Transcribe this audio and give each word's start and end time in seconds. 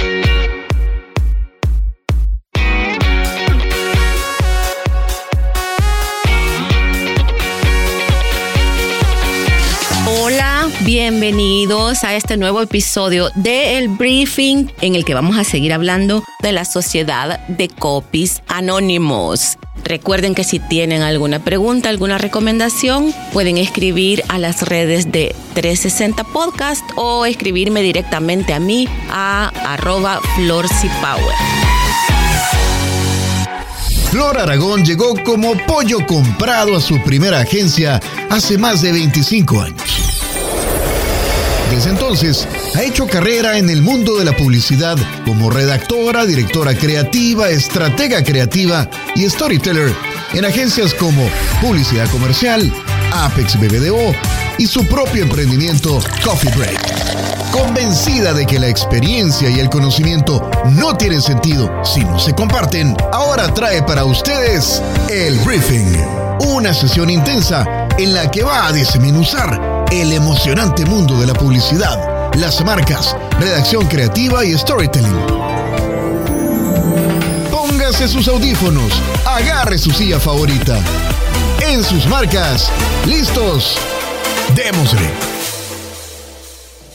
Bienvenidos 10.93 12.03
a 12.03 12.17
este 12.17 12.37
nuevo 12.37 12.61
episodio 12.61 13.31
de 13.37 13.79
El 13.79 13.91
Briefing 13.91 14.73
en 14.81 14.97
el 14.97 15.05
que 15.05 15.15
vamos 15.15 15.39
a 15.39 15.45
seguir 15.45 15.73
hablando 15.73 16.25
de 16.43 16.51
la 16.51 16.65
Sociedad 16.65 17.47
de 17.47 17.69
Copies 17.69 18.43
Anónimos. 18.49 19.57
Recuerden 19.85 20.35
que 20.35 20.43
si 20.43 20.59
tienen 20.59 21.03
alguna 21.03 21.45
pregunta, 21.45 21.91
alguna 21.91 22.19
recomendación, 22.19 23.15
pueden 23.33 23.57
escribir 23.57 24.25
a 24.27 24.41
las 24.41 24.63
redes 24.63 25.13
de 25.13 25.33
360 25.55 26.25
Podcast 26.25 26.83
o 26.97 27.25
escribirme 27.25 27.83
directamente 27.83 28.53
a 28.53 28.59
mí 28.59 28.89
a 29.11 29.53
arroba 29.65 30.21
Power. 30.37 31.37
Flor 34.11 34.39
Aragón 34.39 34.85
llegó 34.85 35.15
como 35.23 35.53
pollo 35.69 36.05
comprado 36.05 36.77
a 36.77 36.81
su 36.81 37.01
primera 37.05 37.39
agencia 37.39 38.01
hace 38.29 38.59
más 38.59 38.83
de 38.83 38.91
25 38.91 39.61
años. 39.61 40.00
Desde 41.71 41.91
entonces, 41.91 42.49
ha 42.75 42.83
hecho 42.83 43.07
carrera 43.07 43.57
en 43.57 43.71
el 43.71 43.81
mundo 43.81 44.19
de 44.19 44.25
la 44.25 44.37
publicidad 44.37 44.99
como 45.25 45.51
redactora, 45.51 46.27
directora 46.27 46.75
creativa, 46.75 47.49
estratega 47.49 48.25
creativa 48.25 48.89
y 49.15 49.29
storyteller 49.31 49.95
en 50.33 50.45
agencias 50.45 50.93
como 50.95 51.29
Publicidad 51.61 52.11
Comercial, 52.11 52.73
Apex 53.13 53.59
BBDO 53.59 54.13
y 54.59 54.67
su 54.67 54.85
propio 54.87 55.23
emprendimiento 55.23 56.01
Coffee 56.25 56.53
Break. 56.57 57.53
Convencida 57.53 58.33
de 58.33 58.47
que 58.47 58.59
la 58.59 58.69
experiencia 58.69 59.49
y 59.49 59.61
el 59.61 59.71
conocimiento 59.71 60.51
no 60.73 60.97
tienen 60.97 61.23
sentido 61.23 61.71
si 61.85 62.01
no 62.01 62.19
se 62.19 62.35
comparten, 62.35 62.97
ahora 63.13 63.55
trae 63.55 63.83
para 63.85 64.05
ustedes 64.05 64.83
el 65.09 65.39
Briefing, 65.41 65.97
una 66.49 66.75
sesión 66.75 67.11
intensa 67.11 67.89
en 67.97 68.13
la 68.13 68.29
que 68.31 68.43
va 68.43 68.67
a 68.67 68.73
desmenuzar 68.73 69.80
el 69.91 70.13
emocionante 70.13 70.85
mundo 70.85 71.19
de 71.19 71.27
la 71.27 71.35
publicidad, 71.35 72.33
las 72.37 72.65
marcas, 72.65 73.17
redacción 73.41 73.87
creativa 73.89 74.45
y 74.45 74.57
storytelling. 74.57 75.17
Póngase 77.51 78.07
sus 78.07 78.29
audífonos, 78.29 78.93
agarre 79.27 79.79
su 79.79 79.91
silla 79.91 80.21
favorita. 80.21 80.79
En 81.61 81.83
sus 81.83 82.07
marcas, 82.07 82.71
listos, 83.07 83.77
démosle. 84.55 85.11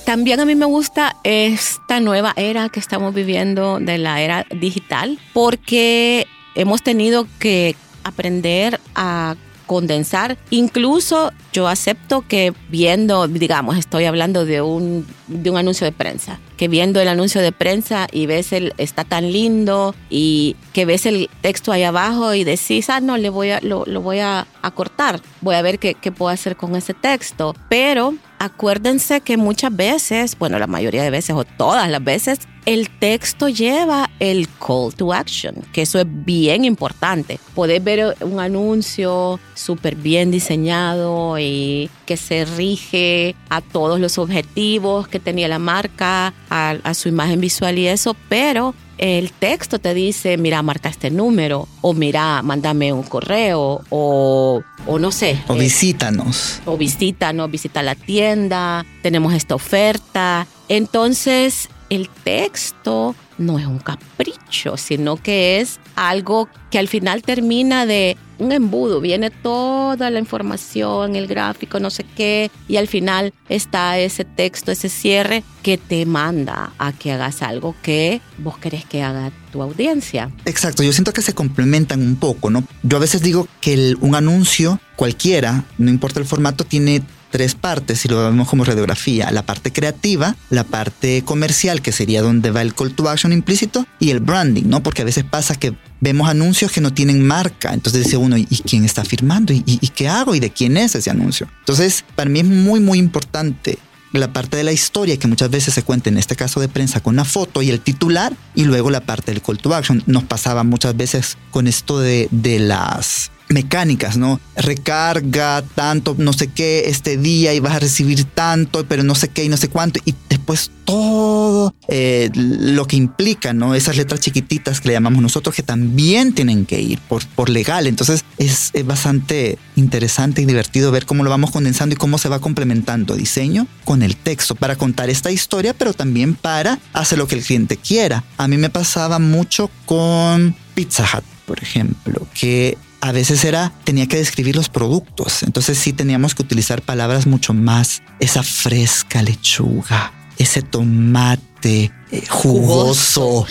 También 0.06 0.40
a 0.40 0.46
mí 0.46 0.56
me 0.56 0.66
gusta 0.66 1.18
esta 1.24 2.00
nueva 2.00 2.34
era 2.38 2.70
que 2.70 2.80
estamos 2.80 3.14
viviendo 3.14 3.80
de 3.80 3.98
la 3.98 4.22
era 4.22 4.46
digital 4.52 5.20
porque 5.34 6.28
hemos 6.56 6.82
tenido 6.82 7.28
que 7.40 7.76
aprender 8.04 8.80
a 8.94 9.36
condensar. 9.66 10.38
Incluso 10.50 11.32
yo 11.54 11.68
acepto 11.68 12.26
que 12.28 12.54
viendo, 12.70 13.28
digamos, 13.28 13.78
estoy 13.78 14.06
hablando 14.06 14.46
de 14.46 14.62
un, 14.62 15.06
de 15.28 15.50
un 15.50 15.58
anuncio 15.58 15.86
de 15.86 15.92
prensa, 15.92 16.40
que 16.58 16.68
viendo 16.68 17.02
el 17.02 17.08
anuncio 17.08 17.42
de 17.42 17.52
prensa 17.52 18.08
y 18.12 18.26
ves 18.26 18.54
el, 18.54 18.74
está 18.78 19.04
tan 19.04 19.32
lindo 19.32 19.96
y 20.10 20.56
que 20.74 20.86
ves 20.86 21.06
el 21.06 21.30
texto 21.42 21.72
ahí 21.72 21.84
abajo 21.84 22.34
y 22.34 22.44
decís, 22.44 22.90
ah, 22.90 23.00
no, 23.00 23.18
le 23.18 23.30
voy 23.30 23.52
a, 23.52 23.60
lo, 23.62 23.86
voy 24.02 24.20
a, 24.20 24.48
cortar, 24.74 25.22
voy 25.42 25.56
a 25.56 25.62
ver 25.62 25.80
qué, 25.80 25.96
qué 25.96 26.12
puedo 26.12 26.30
hacer 26.30 26.56
con 26.56 26.76
ese 26.76 26.94
texto. 26.94 27.56
Pero 27.70 28.16
acuérdense 28.39 29.22
que 29.22 29.38
muchas 29.38 29.75
veces, 29.75 30.38
bueno, 30.38 30.59
la 30.59 30.67
mayoría 30.67 31.03
de 31.03 31.09
veces 31.09 31.36
o 31.36 31.44
todas 31.44 31.89
las 31.89 32.03
veces, 32.03 32.39
el 32.66 32.89
texto 32.89 33.47
lleva 33.47 34.09
el 34.19 34.47
call 34.59 34.94
to 34.96 35.13
action, 35.13 35.56
que 35.72 35.84
eso 35.84 36.00
es 36.00 36.06
bien 36.07 36.66
importante. 36.66 37.40
Podés 37.53 37.84
ver 37.84 38.16
un 38.22 38.40
anuncio 38.40 39.40
súper 39.53 39.95
bien 39.95 40.31
diseñado 40.31 41.38
y 41.38 41.90
que 42.06 42.18
se 42.18 42.45
rige 42.45 43.35
a 43.50 43.62
todos 43.62 44.00
los 44.00 44.18
objetivos 44.18 45.07
que 45.07 45.19
tenía 45.19 45.47
la 45.47 45.59
marca, 45.59 46.34
a, 46.50 46.75
a 46.84 46.94
su 46.94 47.07
imagen 47.07 47.40
visual 47.40 47.78
y 47.78 47.88
eso, 47.88 48.16
pero 48.29 48.74
el 48.97 49.31
texto 49.31 49.79
te 49.79 49.94
dice, 49.94 50.38
mira, 50.38 50.61
marca 50.61 50.89
este 50.89 51.11
número, 51.11 51.67
o 51.81 51.94
mira, 51.94 52.41
mándame 52.41 52.94
un 52.94 53.03
correo, 53.03 53.81
o, 53.89 54.61
o 54.88 55.00
no 55.00 55.11
sé. 55.11 55.38
O 55.47 55.56
visítanos. 55.56 56.61
O 56.66 56.78
visítanos, 56.78 57.51
visita 57.51 57.83
la 57.83 57.95
tienda, 57.95 58.85
tenemos 59.01 59.33
esta 59.33 59.56
oferta. 59.56 60.47
Entonces, 60.69 61.69
el 61.95 62.09
texto 62.09 63.16
no 63.38 63.59
es 63.59 63.66
un 63.66 63.79
capricho, 63.79 64.78
sino 64.78 65.17
que 65.17 65.59
es 65.59 65.79
algo 65.95 66.50
que 66.72 66.79
al 66.79 66.88
final 66.88 67.22
termina 67.22 67.85
de 67.85 68.17
un 68.38 68.51
embudo, 68.51 69.00
viene 69.00 69.29
toda 69.29 70.09
la 70.09 70.19
información, 70.19 71.16
el 71.16 71.28
gráfico, 71.28 71.79
no 71.79 71.89
sé 71.89 72.03
qué, 72.03 72.51
y 72.67 72.78
al 72.78 72.88
final 72.88 73.33
está 73.50 73.97
ese 73.97 74.25
texto, 74.25 74.72
ese 74.72 74.89
cierre 74.89 75.44
que 75.63 75.78
te 75.78 76.06
manda 76.06 76.73
a 76.78 76.91
que 76.91 77.13
hagas 77.13 77.41
algo 77.41 77.75
que 77.81 78.22
vos 78.38 78.57
querés 78.57 78.85
que 78.85 79.03
haga 79.03 79.31
tu 79.51 79.62
audiencia. 79.62 80.31
Exacto, 80.45 80.83
yo 80.83 80.91
siento 80.91 81.13
que 81.13 81.22
se 81.22 81.33
complementan 81.33 82.01
un 82.01 82.17
poco, 82.17 82.50
¿no? 82.50 82.63
Yo 82.83 82.97
a 82.97 83.01
veces 83.01 83.22
digo 83.22 83.47
que 83.62 83.95
un 84.01 84.16
anuncio 84.16 84.79
cualquiera, 84.95 85.63
no 85.77 85.89
importa 85.89 86.19
el 86.19 86.25
formato, 86.25 86.66
tiene 86.66 87.03
tres 87.35 87.53
partes, 87.53 88.00
si 88.00 88.07
lo 88.07 88.23
vemos 88.23 88.47
como 88.47 88.63
radiografía, 88.63 89.29
la 89.29 89.46
parte 89.46 89.73
creativa, 89.73 90.38
la 90.50 90.63
parte 90.63 91.22
comercial, 91.25 91.81
que 91.81 91.91
sería 91.91 92.22
donde 92.22 92.50
va 92.50 92.62
el 92.62 92.73
call 92.73 92.96
to 92.96 93.09
action 93.09 93.34
implícito, 93.34 93.85
y 94.00 94.12
el 94.12 94.22
branding, 94.22 94.63
¿no? 94.68 94.81
Porque 94.81 95.01
a 95.01 95.06
veces 95.06 95.25
pasa 95.25 95.56
que 95.56 95.75
vemos 96.00 96.29
anuncios 96.29 96.72
que 96.72 96.79
no 96.79 96.94
tienen 96.94 97.28
marca, 97.28 97.74
entonces 97.74 98.06
dice 98.06 98.16
uno, 98.16 98.38
¿y 98.38 98.45
quién 98.45 98.85
está 98.85 99.03
firmando? 99.03 99.51
¿Y, 99.51 99.79
qué 99.94 100.07
hago? 100.07 100.34
¿Y 100.34 100.40
de 100.40 100.50
quién 100.50 100.78
es 100.78 100.95
ese 100.95 101.09
anuncio? 101.09 101.50
Entonces, 101.59 102.06
para 102.16 102.29
mí 102.29 102.40
es 102.40 102.45
muy, 102.45 102.79
muy 102.79 103.00
importante 103.00 103.79
la 104.13 104.31
parte 104.31 104.56
de 104.56 104.63
la 104.63 104.72
historia 104.72 105.18
que 105.18 105.28
muchas 105.28 105.50
veces 105.50 105.74
se 105.74 105.84
cuenta 105.84 106.09
en 106.09 106.18
este 106.18 106.38
caso 106.38 106.62
de 106.62 106.69
prensa 106.69 107.01
con 107.01 107.16
una 107.16 107.25
foto 107.25 107.62
y 107.62 107.69
el 107.69 107.81
titular 107.81 108.31
y 108.56 108.63
luego 108.63 108.91
la 108.91 109.01
parte 109.01 109.34
del 109.34 109.41
call 109.41 109.57
to 109.57 109.75
action. 109.75 110.01
Nos 110.06 110.24
pasaba 110.24 110.63
muchas 110.63 110.95
veces 110.95 111.38
con 111.51 111.68
esto 111.68 112.00
de, 112.00 112.29
de 112.31 112.59
las 112.59 113.29
mecánicas, 113.50 114.17
¿no? 114.17 114.39
Recarga 114.56 115.63
tanto, 115.75 116.16
no 116.17 116.33
sé 116.33 116.47
qué, 116.47 116.83
este 116.88 117.17
día 117.17 117.53
y 117.53 117.59
vas 117.59 117.75
a 117.75 117.79
recibir 117.79 118.23
tanto, 118.23 118.85
pero 118.88 119.03
no 119.03 119.16
sé 119.16 119.29
qué 119.29 119.44
y 119.44 119.50
no 119.50 119.57
sé 119.57 119.69
cuánto. 119.69 120.00
Y 120.06 120.16
después 120.29 120.72
todo 120.85 121.73
eh, 121.88 122.29
lo 122.33 122.85
que 122.85 122.95
implica, 122.95 123.53
¿no? 123.53 123.75
Esas 123.75 123.97
letras 123.97 124.19
chiquititas 124.19 124.81
que 124.81 124.89
le 124.89 124.94
llamamos 124.94 125.22
nosotros 125.22 125.56
que 125.56 125.63
también 125.63 126.33
tienen 126.33 126.66
que 126.66 126.79
ir 126.81 127.00
por, 127.00 127.25
por 127.28 127.50
legal. 127.50 127.88
Entonces 127.88 128.23
es, 128.38 128.69
es 128.73 128.85
bastante 128.85 129.57
interesante 129.75 130.41
y 130.41 130.45
divertido 130.45 130.91
ver 130.91 131.06
cómo 131.06 131.23
lo 131.23 131.29
vamos 131.29 131.51
condensando 131.51 131.95
y 131.95 131.97
cómo 131.97 132.17
se 132.17 132.29
va 132.29 132.39
complementando 132.39 133.16
diseño 133.16 133.67
con 133.83 134.03
el 134.03 134.16
texto 134.16 134.56
para 134.56 134.75
contar 134.75 135.09
esta 135.09 135.31
historia, 135.31 135.73
pero 135.73 135.94
también 135.94 136.35
para 136.35 136.79
hacer 136.94 137.17
lo 137.17 137.27
que 137.27 137.35
el 137.35 137.44
cliente 137.44 137.77
quiera. 137.77 138.23
A 138.38 138.47
mí 138.47 138.57
me 138.57 138.69
pasaba 138.69 139.19
mucho 139.19 139.69
con 139.85 140.56
Pizza 140.73 141.03
Hut, 141.03 141.23
por 141.45 141.62
ejemplo, 141.62 142.27
que 142.33 142.77
a 143.06 143.12
veces 143.12 143.46
era, 143.46 143.72
tenía 143.84 144.08
que 144.08 144.18
describir 144.18 144.56
los 144.56 144.68
productos. 144.68 145.44
Entonces 145.44 145.78
sí 145.78 145.94
teníamos 145.94 146.34
que 146.34 146.42
utilizar 146.42 146.82
palabras 146.82 147.28
mucho 147.28 147.54
más, 147.54 148.02
esa 148.20 148.42
fresca 148.42 149.22
lechuga, 149.22 150.12
ese 150.40 150.64
tomate 150.64 151.92
eh, 152.12 152.24
jugoso. 152.28 153.46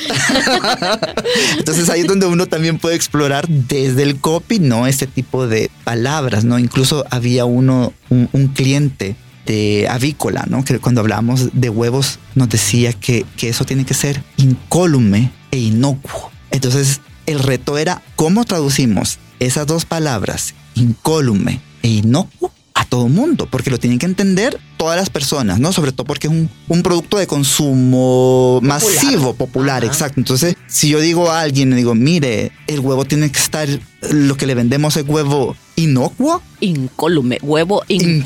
Entonces 1.59 1.89
ahí 1.89 2.01
es 2.01 2.09
donde 2.09 2.27
uno 2.27 2.47
también 2.47 2.79
puede 2.79 2.97
explorar 2.97 3.47
desde 3.47 4.03
el 4.03 4.17
copy, 4.19 4.59
¿no? 4.59 4.89
Este 4.89 5.07
tipo 5.07 5.47
de 5.47 5.71
palabras, 5.85 6.43
¿no? 6.43 6.59
Incluso 6.59 7.05
había 7.11 7.45
uno, 7.45 7.93
un, 8.11 8.49
cliente 8.57 9.15
de 9.47 9.87
avícola, 9.89 10.47
¿no? 10.49 10.65
Que 10.65 10.81
cuando 10.81 11.01
hablábamos 11.01 11.51
de 11.53 11.69
huevos 11.71 12.19
nos 12.35 12.49
decía 12.49 12.93
que, 12.93 13.25
que 13.37 13.51
eso 13.51 13.65
tiene 13.65 13.85
que 13.85 13.95
ser 13.95 14.21
incólume 14.37 15.31
e 15.53 15.59
inocuo. 15.59 16.33
Entonces 16.51 17.01
el 17.27 17.39
reto 17.39 17.79
era 17.79 18.03
cómo 18.17 18.45
traducimos 18.45 19.19
esas 19.41 19.67
dos 19.67 19.85
palabras, 19.85 20.55
incólume 20.75 21.61
e 21.83 21.89
inocuo, 21.89 22.53
a 22.75 22.85
todo 22.85 23.09
mundo, 23.09 23.47
porque 23.49 23.71
lo 23.71 23.79
tienen 23.79 24.01
que 24.01 24.07
entender 24.07 24.59
todas 24.77 24.97
las 24.97 25.09
personas, 25.09 25.61
¿no? 25.61 25.73
Sobre 25.73 25.93
todo 25.93 26.05
porque 26.05 26.27
es 26.27 26.33
un, 26.33 26.83
producto 26.83 27.19
de 27.19 27.29
consumo 27.29 28.59
masivo, 28.63 29.35
popular, 29.35 29.85
exacto. 29.85 30.21
Entonces, 30.21 30.57
si 30.67 30.89
yo 30.89 30.99
digo 30.99 31.31
a 31.31 31.41
alguien, 31.41 31.71
le 31.71 31.77
digo, 31.77 31.95
mire, 31.95 32.51
el 32.67 32.81
huevo 32.81 33.05
tiene 33.05 33.31
que 33.31 33.39
estar, 33.39 33.69
lo 34.11 34.37
que 34.37 34.47
le 34.47 34.57
vendemos 34.57 34.97
es 34.97 35.05
huevo 35.07 35.57
inocuo. 35.77 36.43
Incólume, 36.61 37.39
huevo 37.43 37.83
incólume. 37.89 38.17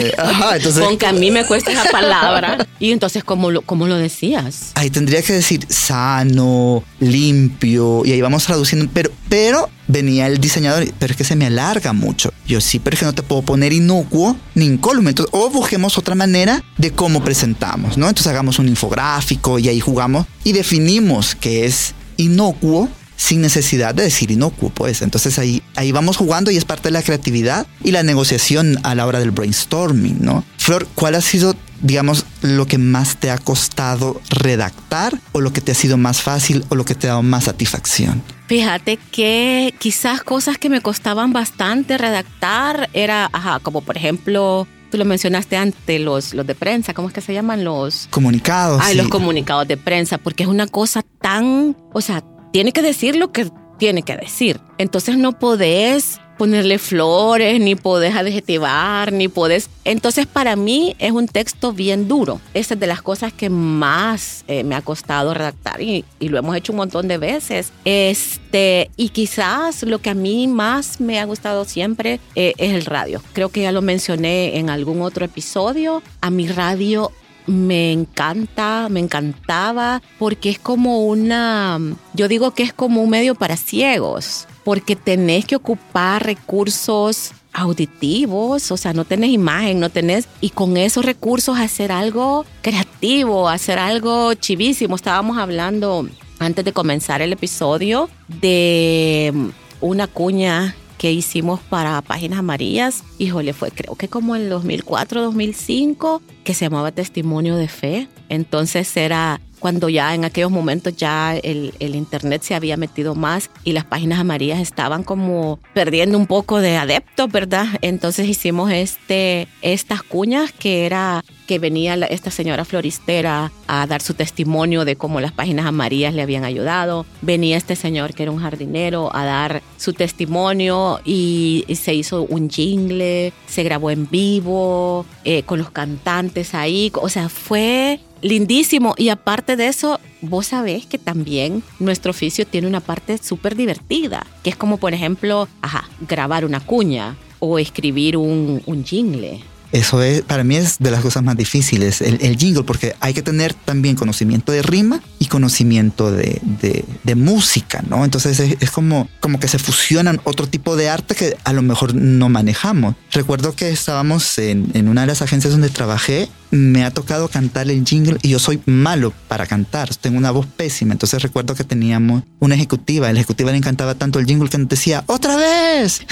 Incólume. 0.00 0.12
Ajá, 0.16 0.56
entonces- 0.56 0.82
Con 0.82 0.96
que 0.96 1.06
a 1.06 1.12
mí 1.12 1.30
me 1.30 1.44
cuesta 1.44 1.70
esa 1.70 1.84
palabra. 1.90 2.66
Y 2.80 2.92
entonces, 2.92 3.22
¿cómo 3.24 3.50
lo, 3.50 3.62
cómo 3.62 3.86
lo 3.86 3.96
decías? 3.96 4.70
Ahí 4.74 4.90
tendría 4.90 5.20
que 5.22 5.32
decir 5.34 5.66
sano, 5.68 6.82
limpio, 7.00 8.02
y 8.04 8.12
ahí 8.12 8.20
vamos 8.20 8.44
traduciendo, 8.44 8.90
pero, 8.94 9.10
pero 9.28 9.68
venía 9.86 10.26
el 10.26 10.38
diseñador, 10.38 10.86
pero 10.98 11.12
es 11.12 11.16
que 11.16 11.24
se 11.24 11.36
me 11.36 11.46
alarga 11.46 11.92
mucho. 11.92 12.32
Yo 12.46 12.60
sí, 12.60 12.78
pero 12.78 12.94
es 12.94 13.00
que 13.00 13.06
no 13.06 13.12
te 13.14 13.22
puedo 13.22 13.42
poner 13.42 13.72
inocuo 13.72 14.36
ni 14.54 14.64
incólume. 14.66 15.10
Entonces, 15.10 15.34
o 15.38 15.50
busquemos 15.50 15.98
otra 15.98 16.14
manera 16.14 16.62
de 16.78 16.90
cómo 16.92 17.22
presentamos, 17.22 17.98
¿no? 17.98 18.08
Entonces 18.08 18.28
hagamos 18.30 18.58
un 18.58 18.68
infográfico 18.68 19.58
y 19.58 19.68
ahí 19.68 19.80
jugamos 19.80 20.26
y 20.42 20.52
definimos 20.52 21.34
que 21.34 21.66
es 21.66 21.94
inocuo 22.16 22.88
sin 23.16 23.40
necesidad 23.40 23.94
de 23.94 24.04
decir 24.04 24.30
inocuo, 24.30 24.70
pues. 24.70 25.02
Entonces 25.02 25.38
ahí, 25.38 25.62
ahí 25.76 25.92
vamos 25.92 26.16
jugando 26.16 26.50
y 26.50 26.56
es 26.56 26.64
parte 26.64 26.88
de 26.88 26.92
la 26.92 27.02
creatividad 27.02 27.66
y 27.82 27.90
la 27.90 28.02
negociación 28.02 28.78
a 28.82 28.94
la 28.94 29.06
hora 29.06 29.20
del 29.20 29.30
brainstorming, 29.30 30.18
¿no? 30.20 30.44
Flor, 30.58 30.86
¿cuál 30.94 31.14
ha 31.14 31.20
sido, 31.20 31.54
digamos, 31.82 32.24
lo 32.42 32.66
que 32.66 32.78
más 32.78 33.16
te 33.16 33.30
ha 33.30 33.38
costado 33.38 34.20
redactar 34.30 35.18
o 35.32 35.40
lo 35.40 35.52
que 35.52 35.60
te 35.60 35.72
ha 35.72 35.74
sido 35.74 35.96
más 35.96 36.22
fácil 36.22 36.64
o 36.68 36.74
lo 36.74 36.84
que 36.84 36.94
te 36.94 37.06
ha 37.06 37.10
dado 37.10 37.22
más 37.22 37.44
satisfacción? 37.44 38.22
Fíjate 38.46 38.98
que 39.10 39.74
quizás 39.78 40.22
cosas 40.22 40.58
que 40.58 40.68
me 40.68 40.80
costaban 40.80 41.32
bastante 41.32 41.96
redactar 41.96 42.90
era, 42.92 43.30
ajá, 43.32 43.58
como 43.60 43.80
por 43.80 43.96
ejemplo, 43.96 44.66
tú 44.90 44.98
lo 44.98 45.06
mencionaste 45.06 45.56
antes, 45.56 46.00
los, 46.00 46.34
los 46.34 46.46
de 46.46 46.54
prensa, 46.54 46.92
¿cómo 46.92 47.08
es 47.08 47.14
que 47.14 47.22
se 47.22 47.32
llaman 47.32 47.64
los? 47.64 48.06
Comunicados. 48.10 48.80
Ay, 48.82 48.92
sí. 48.92 48.98
los 48.98 49.08
comunicados 49.08 49.66
de 49.66 49.76
prensa, 49.76 50.18
porque 50.18 50.42
es 50.42 50.48
una 50.48 50.66
cosa 50.66 51.02
tan, 51.20 51.74
o 51.92 52.00
sea, 52.02 52.22
tiene 52.54 52.70
que 52.70 52.82
decir 52.82 53.16
lo 53.16 53.32
que 53.32 53.50
tiene 53.78 54.04
que 54.04 54.16
decir. 54.16 54.60
Entonces 54.78 55.18
no 55.18 55.32
podés 55.32 56.20
ponerle 56.38 56.78
flores, 56.78 57.58
ni 57.58 57.74
podés 57.74 58.14
adjetivar, 58.14 59.12
ni 59.12 59.26
podés... 59.26 59.68
Entonces 59.84 60.26
para 60.28 60.54
mí 60.54 60.94
es 61.00 61.10
un 61.10 61.26
texto 61.26 61.72
bien 61.72 62.06
duro. 62.06 62.40
Esa 62.54 62.74
es 62.74 62.80
de 62.80 62.86
las 62.86 63.02
cosas 63.02 63.32
que 63.32 63.50
más 63.50 64.44
eh, 64.46 64.62
me 64.62 64.76
ha 64.76 64.82
costado 64.82 65.34
redactar 65.34 65.82
y, 65.82 66.04
lo 66.20 66.38
hemos 66.38 66.56
hecho 66.56 66.70
un 66.70 66.76
montón 66.76 67.08
de 67.08 67.18
veces. 67.18 67.72
Este, 67.84 68.88
y 68.96 69.08
quizás 69.08 69.82
lo 69.82 69.98
que 69.98 70.10
a 70.10 70.14
mí 70.14 70.46
más 70.46 71.00
me 71.00 71.18
ha 71.18 71.24
gustado 71.24 71.64
siempre 71.64 72.20
eh, 72.36 72.52
es 72.58 72.72
el 72.72 72.84
radio. 72.84 73.20
Creo 73.32 73.48
que 73.48 73.62
ya 73.62 73.72
lo 73.72 73.82
mencioné 73.82 74.58
en 74.58 74.70
algún 74.70 75.02
otro 75.02 75.24
episodio. 75.24 76.04
A 76.20 76.30
mi 76.30 76.46
radio 76.46 77.10
me 77.46 77.92
encanta, 77.92 78.88
me 78.90 79.00
encantaba, 79.00 80.02
porque 80.18 80.50
es 80.50 80.58
como 80.58 81.06
una, 81.06 81.78
yo 82.14 82.28
digo 82.28 82.52
que 82.52 82.62
es 82.62 82.72
como 82.72 83.02
un 83.02 83.10
medio 83.10 83.34
para 83.34 83.56
ciegos, 83.56 84.46
porque 84.64 84.96
tenés 84.96 85.44
que 85.44 85.56
ocupar 85.56 86.24
recursos 86.24 87.32
auditivos, 87.52 88.72
o 88.72 88.76
sea, 88.76 88.92
no 88.92 89.04
tenés 89.04 89.30
imagen, 89.30 89.78
no 89.78 89.88
tenés, 89.90 90.28
y 90.40 90.50
con 90.50 90.76
esos 90.76 91.04
recursos 91.04 91.58
hacer 91.58 91.92
algo 91.92 92.44
creativo, 92.62 93.48
hacer 93.48 93.78
algo 93.78 94.34
chivísimo. 94.34 94.96
Estábamos 94.96 95.38
hablando 95.38 96.08
antes 96.40 96.64
de 96.64 96.72
comenzar 96.72 97.22
el 97.22 97.32
episodio 97.32 98.10
de 98.28 99.32
una 99.80 100.06
cuña 100.08 100.74
que 101.04 101.12
hicimos 101.12 101.60
para 101.60 102.00
Páginas 102.00 102.38
Amarillas, 102.38 103.04
híjole, 103.18 103.52
fue 103.52 103.70
creo 103.70 103.94
que 103.94 104.08
como 104.08 104.36
en 104.36 104.48
2004, 104.48 105.20
2005, 105.20 106.22
que 106.44 106.54
se 106.54 106.64
llamaba 106.64 106.92
Testimonio 106.92 107.56
de 107.56 107.68
Fe. 107.68 108.08
Entonces 108.30 108.96
era 108.96 109.38
cuando 109.58 109.90
ya 109.90 110.14
en 110.14 110.24
aquellos 110.24 110.50
momentos 110.50 110.96
ya 110.96 111.36
el, 111.36 111.74
el, 111.78 111.94
internet 111.94 112.40
se 112.40 112.54
había 112.54 112.78
metido 112.78 113.14
más 113.14 113.50
y 113.64 113.72
las 113.72 113.84
páginas 113.84 114.18
amarillas 114.18 114.60
estaban 114.60 115.02
como 115.02 115.58
perdiendo 115.74 116.16
un 116.16 116.26
poco 116.26 116.60
de 116.60 116.78
adeptos, 116.78 117.30
¿verdad? 117.30 117.66
Entonces 117.82 118.26
hicimos 118.26 118.72
este, 118.72 119.46
estas 119.60 120.02
cuñas 120.02 120.52
que 120.52 120.86
era 120.86 121.22
que 121.46 121.58
venía 121.58 121.94
esta 121.94 122.30
señora 122.30 122.64
floristera 122.64 123.52
a 123.66 123.86
dar 123.86 124.02
su 124.02 124.14
testimonio 124.14 124.84
de 124.84 124.96
cómo 124.96 125.20
las 125.20 125.32
páginas 125.32 125.66
amarillas 125.66 126.14
le 126.14 126.22
habían 126.22 126.44
ayudado. 126.44 127.06
Venía 127.22 127.56
este 127.56 127.76
señor 127.76 128.14
que 128.14 128.24
era 128.24 128.32
un 128.32 128.40
jardinero 128.40 129.14
a 129.14 129.24
dar 129.24 129.62
su 129.76 129.92
testimonio 129.92 131.00
y, 131.04 131.64
se 131.74 131.94
hizo 131.94 132.22
un 132.22 132.48
jingle, 132.48 133.32
se 133.46 133.62
grabó 133.62 133.90
en 133.90 134.08
vivo 134.08 135.04
eh, 135.24 135.42
con 135.42 135.58
los 135.58 135.70
cantantes 135.70 136.54
ahí. 136.54 136.90
O 136.94 137.08
sea, 137.08 137.28
fue 137.28 138.00
lindísimo. 138.22 138.94
Y 138.96 139.10
aparte 139.10 139.56
de 139.56 139.68
eso, 139.68 140.00
vos 140.22 140.46
sabés 140.46 140.86
que 140.86 140.98
también 140.98 141.62
nuestro 141.78 142.10
oficio 142.10 142.46
tiene 142.46 142.66
una 142.66 142.80
parte 142.80 143.18
súper 143.18 143.54
divertida, 143.56 144.26
que 144.42 144.50
es 144.50 144.56
como, 144.56 144.78
por 144.78 144.94
ejemplo, 144.94 145.48
ajá, 145.62 145.88
grabar 146.08 146.44
una 146.44 146.60
cuña 146.60 147.16
o 147.38 147.58
escribir 147.58 148.16
un 148.16 148.84
jingle. 148.84 149.42
Eso 149.74 150.02
es, 150.02 150.22
para 150.22 150.44
mí 150.44 150.54
es 150.54 150.78
de 150.78 150.92
las 150.92 151.00
cosas 151.00 151.24
más 151.24 151.36
difíciles, 151.36 152.00
el, 152.00 152.18
el 152.22 152.36
jingle, 152.36 152.62
porque 152.62 152.94
hay 153.00 153.12
que 153.12 153.22
tener 153.22 153.54
también 153.54 153.96
conocimiento 153.96 154.52
de 154.52 154.62
rima 154.62 155.00
y 155.18 155.26
conocimiento 155.26 156.12
de, 156.12 156.40
de, 156.62 156.84
de 157.02 157.14
música, 157.16 157.82
¿no? 157.88 158.04
Entonces 158.04 158.38
es, 158.38 158.56
es, 158.60 158.70
como, 158.70 159.08
como 159.18 159.40
que 159.40 159.48
se 159.48 159.58
fusionan 159.58 160.20
otro 160.22 160.46
tipo 160.46 160.76
de 160.76 160.90
arte 160.90 161.16
que 161.16 161.36
a 161.42 161.52
lo 161.52 161.62
mejor 161.62 161.92
no 161.92 162.28
manejamos. 162.28 162.94
Recuerdo 163.10 163.56
que 163.56 163.70
estábamos 163.70 164.38
en, 164.38 164.70
en 164.74 164.88
una 164.88 165.00
de 165.00 165.08
las 165.08 165.22
agencias 165.22 165.52
donde 165.52 165.70
trabajé, 165.70 166.28
me 166.52 166.84
ha 166.84 166.92
tocado 166.92 167.26
cantar 167.26 167.68
el 167.68 167.84
jingle 167.84 168.16
y 168.22 168.28
yo 168.28 168.38
soy 168.38 168.62
malo 168.66 169.12
para 169.26 169.44
cantar, 169.44 169.92
tengo 169.96 170.18
una 170.18 170.30
voz 170.30 170.46
pésima, 170.46 170.92
entonces 170.92 171.20
recuerdo 171.20 171.56
que 171.56 171.64
teníamos 171.64 172.22
una 172.38 172.54
ejecutiva, 172.54 173.12
la 173.12 173.18
ejecutiva 173.18 173.50
le 173.50 173.58
encantaba 173.58 173.96
tanto 173.96 174.20
el 174.20 174.26
jingle 174.26 174.48
que 174.48 174.58
nos 174.58 174.68
decía, 174.68 175.02
otra 175.06 175.34
vez, 175.34 176.02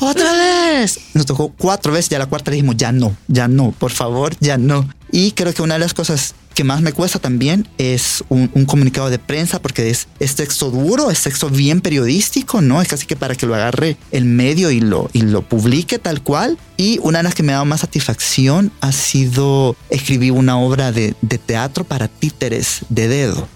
otra 0.00 0.32
vez. 0.32 0.98
Nos 1.14 1.26
tocó 1.26 1.52
cuatro 1.56 1.92
veces, 1.92 2.10
ya 2.10 2.18
la 2.18 2.26
cuarta 2.26 2.50
le 2.50 2.56
dijimos, 2.56 2.76
ya 2.76 2.92
no, 2.92 3.16
ya 3.28 3.48
no, 3.48 3.72
por 3.72 3.90
favor, 3.90 4.36
ya 4.40 4.58
no. 4.58 4.88
Y 5.12 5.32
creo 5.32 5.54
que 5.54 5.62
una 5.62 5.74
de 5.74 5.80
las 5.80 5.94
cosas 5.94 6.34
que 6.56 6.64
más 6.64 6.80
me 6.80 6.94
cuesta 6.94 7.18
también 7.18 7.68
es 7.76 8.24
un, 8.30 8.50
un, 8.54 8.64
comunicado 8.64 9.10
de 9.10 9.18
prensa 9.18 9.60
porque 9.60 9.90
es, 9.90 10.08
es 10.20 10.36
texto 10.36 10.70
duro, 10.70 11.10
es 11.10 11.22
texto 11.22 11.50
bien 11.50 11.82
periodístico, 11.82 12.62
¿no? 12.62 12.80
Es 12.80 12.88
casi 12.88 13.06
que 13.06 13.14
para 13.14 13.34
que 13.34 13.44
lo 13.44 13.54
agarre 13.54 13.98
el 14.10 14.24
medio 14.24 14.70
y 14.70 14.80
lo, 14.80 15.10
y 15.12 15.20
lo 15.20 15.42
publique 15.42 15.98
tal 15.98 16.22
cual. 16.22 16.56
Y 16.78 16.98
una 17.02 17.18
de 17.18 17.24
las 17.24 17.34
que 17.34 17.42
me 17.42 17.52
ha 17.52 17.56
dado 17.56 17.66
más 17.66 17.82
satisfacción 17.82 18.72
ha 18.80 18.92
sido 18.92 19.76
escribir 19.90 20.32
una 20.32 20.58
obra 20.58 20.92
de, 20.92 21.14
de 21.20 21.36
teatro 21.36 21.84
para 21.84 22.08
títeres 22.08 22.80
de 22.88 23.08
dedo 23.08 23.48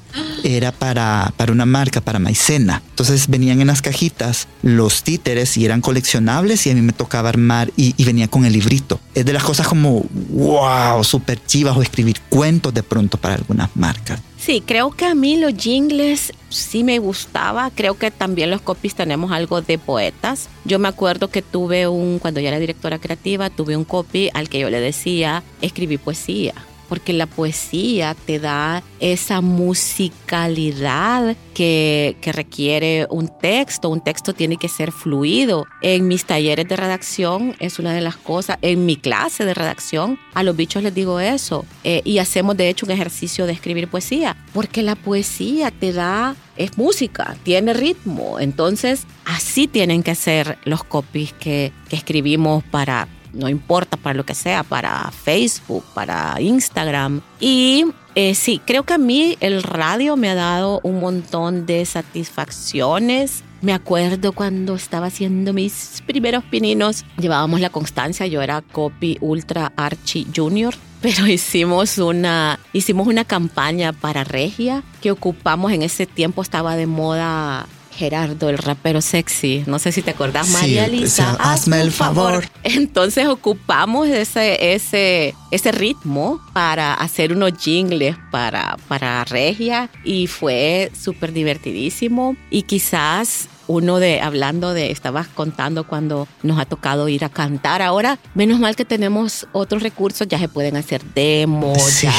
era 0.44 0.72
para, 0.72 1.32
para 1.36 1.52
una 1.52 1.66
marca, 1.66 2.00
para 2.00 2.18
maicena. 2.18 2.82
Entonces 2.90 3.28
venían 3.28 3.60
en 3.60 3.68
las 3.68 3.82
cajitas 3.82 4.48
los 4.62 5.02
títeres 5.02 5.56
y 5.56 5.64
eran 5.64 5.80
coleccionables 5.80 6.66
y 6.66 6.70
a 6.70 6.74
mí 6.74 6.82
me 6.82 6.92
tocaba 6.92 7.28
armar 7.28 7.72
y, 7.76 7.94
y 7.96 8.04
venía 8.04 8.28
con 8.28 8.44
el 8.44 8.52
librito. 8.52 9.00
Es 9.14 9.24
de 9.24 9.32
las 9.32 9.44
cosas 9.44 9.68
como, 9.68 10.04
wow, 10.30 11.02
súper 11.04 11.44
chivas 11.44 11.76
o 11.76 11.82
escribir 11.82 12.20
cuentos 12.28 12.72
de 12.74 12.82
pronto 12.82 13.18
para 13.18 13.34
algunas 13.34 13.68
marcas. 13.74 14.20
Sí, 14.38 14.62
creo 14.64 14.90
que 14.90 15.04
a 15.04 15.14
mí 15.14 15.36
los 15.36 15.54
jingles 15.54 16.32
sí 16.48 16.82
me 16.82 16.98
gustaba. 16.98 17.70
Creo 17.74 17.98
que 17.98 18.10
también 18.10 18.50
los 18.50 18.62
copies 18.62 18.94
tenemos 18.94 19.32
algo 19.32 19.60
de 19.60 19.76
poetas. 19.76 20.48
Yo 20.64 20.78
me 20.78 20.88
acuerdo 20.88 21.28
que 21.28 21.42
tuve 21.42 21.86
un, 21.88 22.18
cuando 22.18 22.40
ya 22.40 22.48
era 22.48 22.58
directora 22.58 22.98
creativa, 22.98 23.50
tuve 23.50 23.76
un 23.76 23.84
copy 23.84 24.30
al 24.32 24.48
que 24.48 24.60
yo 24.60 24.70
le 24.70 24.80
decía, 24.80 25.42
escribí 25.60 25.98
poesía 25.98 26.54
porque 26.90 27.12
la 27.12 27.26
poesía 27.26 28.16
te 28.26 28.40
da 28.40 28.82
esa 28.98 29.40
musicalidad 29.40 31.36
que, 31.54 32.16
que, 32.20 32.32
requiere 32.32 33.06
un 33.10 33.28
texto. 33.28 33.88
Un 33.88 34.00
texto 34.00 34.34
tiene 34.34 34.56
que 34.56 34.68
ser 34.68 34.90
fluido. 34.90 35.66
En 35.82 36.08
mis 36.08 36.24
talleres 36.24 36.66
de 36.66 36.74
redacción 36.74 37.54
es 37.60 37.78
una 37.78 37.94
de 37.94 38.00
las 38.00 38.16
cosas, 38.16 38.58
en 38.60 38.86
mi 38.86 38.96
clase 38.96 39.44
de 39.44 39.54
redacción, 39.54 40.18
a 40.34 40.42
los 40.42 40.56
bichos 40.56 40.82
les 40.82 40.92
digo 40.92 41.20
eso. 41.20 41.64
Eh, 41.84 42.02
y 42.04 42.18
hacemos 42.18 42.56
de 42.56 42.68
hecho 42.68 42.86
un 42.86 42.92
ejercicio 42.92 43.46
de 43.46 43.52
escribir 43.52 43.86
poesía, 43.86 44.36
porque 44.52 44.82
la 44.82 44.96
poesía 44.96 45.70
te 45.70 45.92
da 45.92 46.34
es 46.56 46.76
música, 46.76 47.36
tiene 47.44 47.72
ritmo. 47.72 48.40
Entonces, 48.40 49.06
así 49.24 49.68
tienen 49.68 50.02
que 50.02 50.16
ser 50.16 50.58
los 50.64 50.82
copies 50.82 51.32
que, 51.34 51.72
que 51.88 51.94
escribimos 51.94 52.64
para 52.64 53.06
no 53.32 53.48
importa 53.48 53.96
para 53.96 54.14
lo 54.14 54.24
que 54.24 54.34
sea, 54.34 54.62
para 54.62 55.10
Facebook, 55.10 55.84
para 55.94 56.40
Instagram. 56.40 57.20
Y 57.38 57.86
eh, 58.14 58.34
sí, 58.34 58.60
creo 58.64 58.82
que 58.82 58.94
a 58.94 58.98
mí 58.98 59.36
el 59.40 59.62
radio 59.62 60.16
me 60.16 60.28
ha 60.28 60.34
dado 60.34 60.80
un 60.82 61.00
montón 61.00 61.66
de 61.66 61.84
satisfacciones. 61.84 63.44
Me 63.62 63.72
acuerdo 63.72 64.32
cuando 64.32 64.74
estaba 64.74 65.06
haciendo 65.06 65.52
mis 65.52 66.02
primeros 66.06 66.44
pininos, 66.44 67.04
llevábamos 67.18 67.60
la 67.60 67.70
constancia, 67.70 68.26
yo 68.26 68.40
era 68.40 68.62
copy 68.62 69.18
ultra 69.20 69.72
archi 69.76 70.26
junior, 70.34 70.74
pero 71.02 71.26
hicimos 71.26 71.98
una, 71.98 72.58
hicimos 72.72 73.06
una 73.06 73.24
campaña 73.24 73.92
para 73.92 74.24
Regia 74.24 74.82
que 75.02 75.10
ocupamos 75.10 75.72
en 75.72 75.82
ese 75.82 76.06
tiempo, 76.06 76.42
estaba 76.42 76.76
de 76.76 76.86
moda 76.86 77.66
Gerardo, 77.90 78.48
el 78.48 78.58
rapero 78.58 79.00
sexy. 79.00 79.64
No 79.66 79.78
sé 79.78 79.92
si 79.92 80.02
te 80.02 80.10
acordás, 80.10 80.46
sí, 80.46 80.52
María 80.52 80.88
Lisa. 80.88 81.32
O 81.32 81.36
sea, 81.36 81.52
hazme 81.52 81.80
el 81.80 81.92
favor. 81.92 82.44
favor. 82.44 82.44
Entonces 82.62 83.26
ocupamos 83.26 84.08
ese, 84.08 84.74
ese, 84.74 85.34
ese 85.50 85.72
ritmo 85.72 86.40
para 86.52 86.94
hacer 86.94 87.32
unos 87.32 87.52
jingles 87.58 88.16
para, 88.30 88.76
para 88.88 89.24
Regia 89.24 89.90
y 90.04 90.26
fue 90.26 90.90
súper 90.98 91.32
divertidísimo. 91.32 92.36
Y 92.50 92.62
quizás 92.62 93.48
uno 93.70 94.00
de, 94.00 94.20
hablando 94.20 94.74
de, 94.74 94.90
estabas 94.90 95.28
contando 95.28 95.84
cuando 95.84 96.26
nos 96.42 96.58
ha 96.58 96.64
tocado 96.64 97.08
ir 97.08 97.24
a 97.24 97.28
cantar. 97.28 97.82
Ahora, 97.82 98.18
menos 98.34 98.58
mal 98.58 98.74
que 98.74 98.84
tenemos 98.84 99.46
otros 99.52 99.84
recursos, 99.84 100.26
ya 100.26 100.40
se 100.40 100.48
pueden 100.48 100.76
hacer 100.76 101.04
demos, 101.14 102.02
ya. 102.02 102.12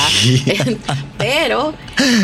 Pero 1.18 1.74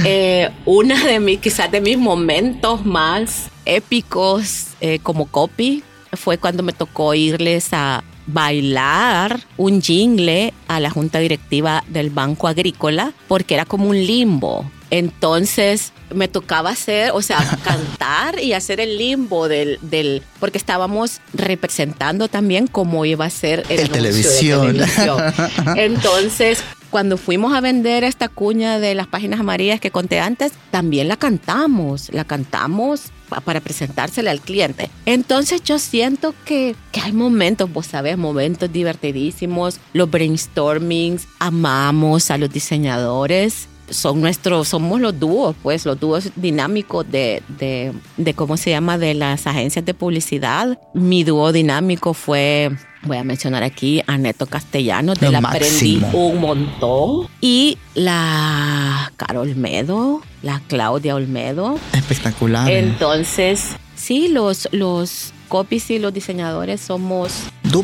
eh, 0.06 0.50
una 0.66 1.04
de 1.04 1.20
mis, 1.20 1.40
quizás 1.40 1.70
de 1.70 1.82
mis 1.82 1.98
momentos 1.98 2.86
más 2.86 3.50
épicos 3.66 4.68
eh, 4.80 5.00
como 5.04 5.26
copy 5.26 5.84
fue 6.14 6.38
cuando 6.38 6.64
me 6.64 6.72
tocó 6.72 7.14
irles 7.14 7.74
a 7.74 8.06
bailar 8.28 9.42
un 9.58 9.82
jingle 9.82 10.54
a 10.70 10.80
la 10.80 10.90
junta 10.90 11.20
directiva 11.20 11.84
del 11.90 12.12
Banco 12.12 12.48
Agrícola 12.48 13.12
porque 13.28 13.56
era 13.56 13.66
como 13.66 13.90
un 13.90 13.98
limbo. 13.98 14.72
Entonces 14.90 15.92
me 16.14 16.28
tocaba 16.28 16.70
hacer, 16.70 17.12
o 17.14 17.22
sea, 17.22 17.38
cantar 17.64 18.40
y 18.40 18.54
hacer 18.54 18.80
el 18.80 18.98
limbo 18.98 19.48
del, 19.48 19.80
del, 19.82 20.22
porque 20.40 20.58
estábamos 20.58 21.20
representando 21.34 22.28
también 22.28 22.68
cómo 22.68 23.06
iba 23.06 23.26
a 23.26 23.30
ser 23.30 23.64
el, 23.70 23.90
televisión. 23.90 24.78
Entonces, 25.76 26.64
cuando 26.90 27.18
fuimos 27.18 27.54
a 27.54 27.62
vender 27.62 28.04
esta 28.04 28.30
cuña 28.30 28.80
de 28.80 28.96
las 28.96 29.08
páginas 29.08 29.40
amarillas 29.40 29.80
que 29.80 29.92
conté 29.92 30.20
antes, 30.20 30.54
también 30.72 31.08
la 31.08 31.18
cantamos, 31.18 32.12
la 32.14 32.24
cantamos 32.24 33.12
para 33.44 33.60
presentársela 33.60 34.32
al 34.32 34.40
cliente. 34.40 34.90
Entonces 35.06 35.62
yo 35.64 35.80
siento 35.80 36.34
que, 36.46 36.76
que 36.92 37.02
hay 37.02 37.12
momentos, 37.12 37.72
vos 37.72 37.88
sabés, 37.88 38.18
momentos 38.18 38.72
divertidísimos, 38.72 39.80
los 39.94 40.10
brainstormings, 40.10 41.28
amamos 41.40 42.32
a 42.32 42.38
los 42.38 42.52
diseñadores 42.52 43.68
son 43.90 44.22
nuestros, 44.22 44.68
somos 44.68 45.00
los 45.00 45.20
dúos, 45.20 45.56
pues, 45.62 45.86
los 45.86 46.00
dúos 46.00 46.30
dinámicos 46.36 47.10
de, 47.10 47.42
de, 47.48 47.94
de, 48.18 48.34
cómo 48.34 48.58
se 48.58 48.72
llama, 48.72 48.98
de 48.98 49.14
las 49.14 49.48
agencias 49.48 49.86
de 49.86 49.94
publicidad. 49.94 50.80
Mi 50.94 51.24
dúo 51.24 51.52
dinámico 51.52 52.14
fue, 52.14 52.72
voy 53.04 53.18
a 53.18 53.24
mencionar 53.24 53.64
aquí, 53.64 54.02
a 54.08 54.18
Neto 54.18 54.46
Castellano, 54.46 55.14
de 55.14 55.32
la 55.32 55.40
aprendí 55.40 56.02
un 56.14 56.42
montón. 56.42 57.28
Y 57.42 57.78
la 57.96 59.12
Carol 59.16 59.50
Olmedo, 59.50 60.22
la 60.42 60.62
Claudia 60.68 61.16
Olmedo. 61.16 61.80
Espectacular. 61.94 62.70
Entonces, 62.70 63.70
sí, 63.96 64.28
los, 64.28 64.68
los 64.72 65.34
copies 65.48 65.90
y 65.92 66.00
los 66.00 66.14
diseñadores 66.14 66.82
somos 66.82 67.32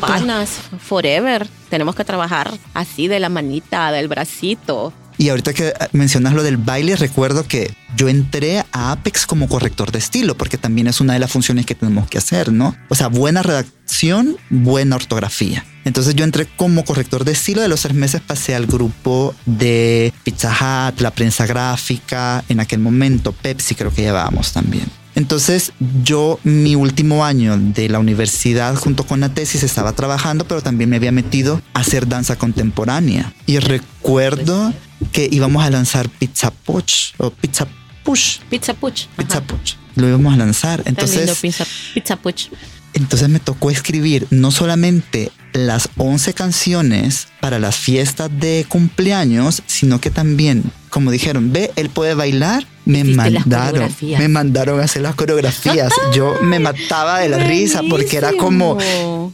panas 0.00 0.60
forever. 0.78 1.46
Tenemos 1.68 1.94
que 1.94 2.04
trabajar 2.04 2.50
así 2.74 3.08
de 3.08 3.20
la 3.20 3.28
manita, 3.28 3.90
del 3.90 4.08
bracito. 4.08 4.92
Y 5.16 5.28
ahorita 5.28 5.52
que 5.52 5.72
mencionas 5.92 6.34
lo 6.34 6.42
del 6.42 6.56
baile, 6.56 6.96
recuerdo 6.96 7.46
que 7.46 7.72
yo 7.96 8.08
entré 8.08 8.64
a 8.72 8.92
Apex 8.92 9.26
como 9.26 9.48
corrector 9.48 9.92
de 9.92 9.98
estilo, 9.98 10.36
porque 10.36 10.58
también 10.58 10.86
es 10.86 11.00
una 11.00 11.12
de 11.12 11.20
las 11.20 11.30
funciones 11.30 11.66
que 11.66 11.74
tenemos 11.74 12.08
que 12.08 12.18
hacer, 12.18 12.52
¿no? 12.52 12.76
O 12.88 12.94
sea, 12.94 13.08
buena 13.08 13.42
redacción, 13.42 14.36
buena 14.50 14.96
ortografía. 14.96 15.64
Entonces 15.84 16.14
yo 16.14 16.24
entré 16.24 16.46
como 16.56 16.84
corrector 16.84 17.24
de 17.24 17.32
estilo. 17.32 17.60
De 17.60 17.68
los 17.68 17.82
tres 17.82 17.94
meses 17.94 18.20
pasé 18.20 18.54
al 18.54 18.66
grupo 18.66 19.34
de 19.46 20.12
Pizza 20.24 20.50
Hut, 20.50 21.00
la 21.00 21.10
prensa 21.12 21.46
gráfica, 21.46 22.42
en 22.48 22.60
aquel 22.60 22.80
momento 22.80 23.32
Pepsi 23.32 23.74
creo 23.74 23.92
que 23.92 24.02
llevábamos 24.02 24.52
también. 24.52 24.86
Entonces 25.14 25.72
yo 26.02 26.40
mi 26.42 26.74
último 26.74 27.24
año 27.24 27.56
de 27.56 27.88
la 27.88 28.00
universidad 28.00 28.74
junto 28.74 29.06
con 29.06 29.20
la 29.20 29.28
tesis 29.28 29.62
estaba 29.62 29.92
trabajando, 29.92 30.44
pero 30.46 30.60
también 30.60 30.90
me 30.90 30.96
había 30.96 31.12
metido 31.12 31.62
a 31.72 31.80
hacer 31.80 32.08
danza 32.08 32.36
contemporánea. 32.36 33.32
Y 33.46 33.58
recuerdo 33.58 34.72
que 35.12 35.28
íbamos 35.30 35.64
a 35.64 35.70
lanzar 35.70 36.08
Pizza 36.08 36.50
Push 36.50 37.12
o 37.18 37.30
Pizza 37.30 37.66
Push. 38.04 38.38
Pizza 38.50 38.74
Push. 38.74 39.06
Pizza 39.16 39.40
Push. 39.40 39.74
Lo 39.96 40.08
íbamos 40.08 40.34
a 40.34 40.36
lanzar. 40.36 40.82
Entonces, 40.84 41.38
pizza, 41.40 41.64
pizza 41.94 42.16
Push. 42.16 42.48
Entonces 42.94 43.28
me 43.28 43.40
tocó 43.40 43.70
escribir 43.70 44.26
no 44.30 44.50
solamente 44.50 45.30
las 45.52 45.88
11 45.96 46.34
canciones 46.34 47.28
para 47.40 47.58
las 47.58 47.76
fiestas 47.76 48.30
de 48.40 48.66
cumpleaños, 48.68 49.62
sino 49.66 50.00
que 50.00 50.10
también, 50.10 50.64
como 50.90 51.10
dijeron, 51.10 51.52
ve, 51.52 51.70
él 51.76 51.90
puede 51.90 52.14
bailar. 52.14 52.66
Me 52.86 53.02
mandaron, 53.02 53.88
me 54.02 54.28
mandaron 54.28 54.78
a 54.78 54.84
hacer 54.84 55.02
las 55.02 55.14
coreografías. 55.14 55.90
Yo 56.12 56.34
me 56.42 56.58
mataba 56.58 57.20
de 57.20 57.30
la 57.30 57.38
risa 57.38 57.80
porque 57.88 58.18
era 58.18 58.32
como, 58.36 58.76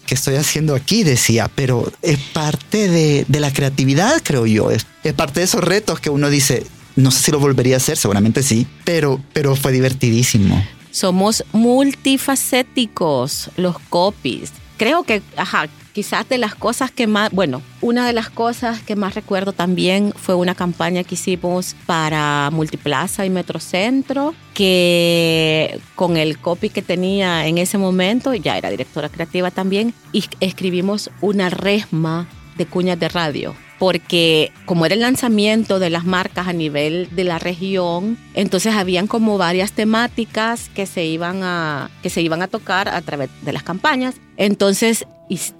¿qué 0.06 0.14
estoy 0.14 0.36
haciendo 0.36 0.74
aquí? 0.76 1.02
Decía, 1.02 1.50
pero 1.54 1.90
es 2.00 2.18
parte 2.18 2.88
de, 2.88 3.24
de 3.26 3.40
la 3.40 3.52
creatividad, 3.52 4.22
creo 4.22 4.46
yo. 4.46 4.70
Es, 4.70 4.86
es 5.02 5.14
parte 5.14 5.40
de 5.40 5.44
esos 5.46 5.64
retos 5.64 5.98
que 5.98 6.10
uno 6.10 6.30
dice, 6.30 6.64
no 6.94 7.10
sé 7.10 7.24
si 7.24 7.32
lo 7.32 7.40
volvería 7.40 7.74
a 7.74 7.78
hacer, 7.78 7.96
seguramente 7.96 8.42
sí, 8.42 8.66
pero, 8.84 9.20
pero 9.32 9.56
fue 9.56 9.72
divertidísimo. 9.72 10.64
Somos 10.90 11.44
multifacéticos 11.52 13.50
los 13.56 13.78
copies. 13.78 14.52
Creo 14.76 15.02
que, 15.04 15.22
ajá, 15.36 15.68
quizás 15.92 16.28
de 16.28 16.38
las 16.38 16.54
cosas 16.54 16.90
que 16.90 17.06
más, 17.06 17.30
bueno, 17.32 17.62
una 17.80 18.06
de 18.06 18.12
las 18.12 18.30
cosas 18.30 18.80
que 18.80 18.96
más 18.96 19.14
recuerdo 19.14 19.52
también 19.52 20.12
fue 20.16 20.34
una 20.34 20.54
campaña 20.54 21.04
que 21.04 21.14
hicimos 21.16 21.76
para 21.86 22.50
Multiplaza 22.52 23.26
y 23.26 23.30
Metrocentro, 23.30 24.34
que 24.54 25.80
con 25.96 26.16
el 26.16 26.38
copy 26.38 26.70
que 26.70 26.82
tenía 26.82 27.46
en 27.46 27.58
ese 27.58 27.78
momento, 27.78 28.34
ya 28.34 28.56
era 28.56 28.70
directora 28.70 29.08
creativa 29.08 29.50
también, 29.50 29.92
y 30.12 30.24
escribimos 30.40 31.10
una 31.20 31.50
resma 31.50 32.28
de 32.56 32.66
cuñas 32.66 32.98
de 32.98 33.08
radio 33.08 33.54
porque 33.80 34.52
como 34.66 34.84
era 34.84 34.94
el 34.94 35.00
lanzamiento 35.00 35.78
de 35.78 35.88
las 35.88 36.04
marcas 36.04 36.46
a 36.46 36.52
nivel 36.52 37.08
de 37.12 37.24
la 37.24 37.38
región, 37.38 38.18
entonces 38.34 38.74
habían 38.74 39.06
como 39.06 39.38
varias 39.38 39.72
temáticas 39.72 40.68
que 40.68 40.84
se 40.84 41.06
iban 41.06 41.40
a, 41.42 41.90
que 42.02 42.10
se 42.10 42.20
iban 42.20 42.42
a 42.42 42.46
tocar 42.46 42.90
a 42.90 43.00
través 43.00 43.30
de 43.40 43.54
las 43.54 43.62
campañas. 43.62 44.16
Entonces, 44.40 45.06